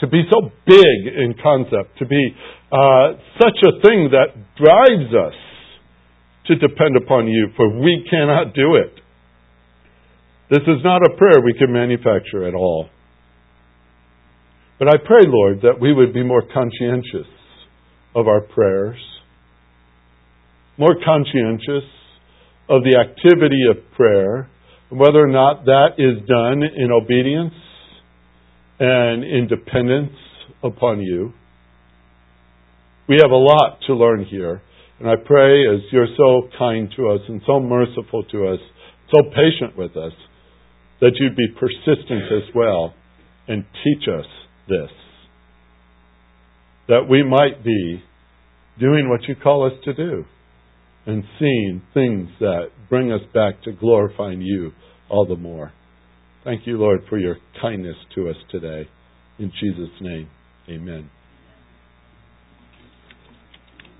to 0.00 0.06
be 0.06 0.22
so 0.30 0.50
big 0.66 0.98
in 1.06 1.34
concept, 1.42 1.98
to 1.98 2.06
be 2.06 2.34
uh, 2.72 3.14
such 3.40 3.58
a 3.62 3.80
thing 3.86 4.10
that 4.10 4.34
drives 4.56 5.14
us 5.14 5.34
to 6.46 6.54
depend 6.56 6.96
upon 6.96 7.26
you, 7.26 7.48
for 7.56 7.68
we 7.68 8.06
cannot 8.10 8.54
do 8.54 8.76
it. 8.76 8.94
This 10.50 10.62
is 10.62 10.84
not 10.84 11.02
a 11.02 11.16
prayer 11.16 11.40
we 11.42 11.54
can 11.54 11.72
manufacture 11.72 12.46
at 12.46 12.54
all. 12.54 12.88
But 14.78 14.88
I 14.88 14.96
pray, 14.98 15.22
Lord, 15.26 15.62
that 15.62 15.80
we 15.80 15.92
would 15.92 16.12
be 16.12 16.22
more 16.22 16.42
conscientious 16.42 17.30
of 18.14 18.28
our 18.28 18.40
prayers, 18.40 18.98
more 20.76 20.94
conscientious 21.04 21.88
of 22.68 22.82
the 22.82 22.98
activity 22.98 23.62
of 23.70 23.92
prayer, 23.96 24.48
whether 24.90 25.20
or 25.20 25.28
not 25.28 25.64
that 25.64 25.94
is 25.98 26.26
done 26.28 26.62
in 26.62 26.90
obedience 26.92 27.54
and 28.78 29.24
in 29.24 29.48
dependence 29.48 30.16
upon 30.62 31.00
you. 31.00 31.32
We 33.08 33.16
have 33.22 33.30
a 33.30 33.36
lot 33.36 33.78
to 33.86 33.94
learn 33.94 34.24
here. 34.24 34.62
And 35.00 35.08
I 35.08 35.14
pray 35.16 35.66
as 35.66 35.80
you're 35.90 36.14
so 36.16 36.48
kind 36.58 36.88
to 36.96 37.10
us 37.10 37.20
and 37.28 37.42
so 37.46 37.60
merciful 37.60 38.24
to 38.30 38.48
us, 38.48 38.60
so 39.12 39.22
patient 39.30 39.76
with 39.76 39.96
us, 39.96 40.12
that 41.00 41.12
you'd 41.16 41.36
be 41.36 41.48
persistent 41.58 42.24
as 42.32 42.54
well 42.54 42.94
and 43.48 43.64
teach 43.82 44.08
us 44.08 44.26
this. 44.68 44.90
That 46.88 47.08
we 47.08 47.22
might 47.22 47.64
be 47.64 48.02
doing 48.78 49.08
what 49.08 49.28
you 49.28 49.34
call 49.34 49.66
us 49.66 49.72
to 49.84 49.94
do 49.94 50.24
and 51.06 51.24
seeing 51.38 51.82
things 51.92 52.28
that 52.40 52.68
bring 52.88 53.12
us 53.12 53.20
back 53.34 53.62
to 53.64 53.72
glorifying 53.72 54.40
you 54.40 54.72
all 55.10 55.26
the 55.26 55.36
more. 55.36 55.72
Thank 56.44 56.66
you, 56.66 56.78
Lord, 56.78 57.00
for 57.08 57.18
your 57.18 57.36
kindness 57.60 57.96
to 58.14 58.28
us 58.28 58.36
today. 58.50 58.88
In 59.38 59.52
Jesus' 59.60 59.90
name, 60.00 60.28
amen. 60.68 61.10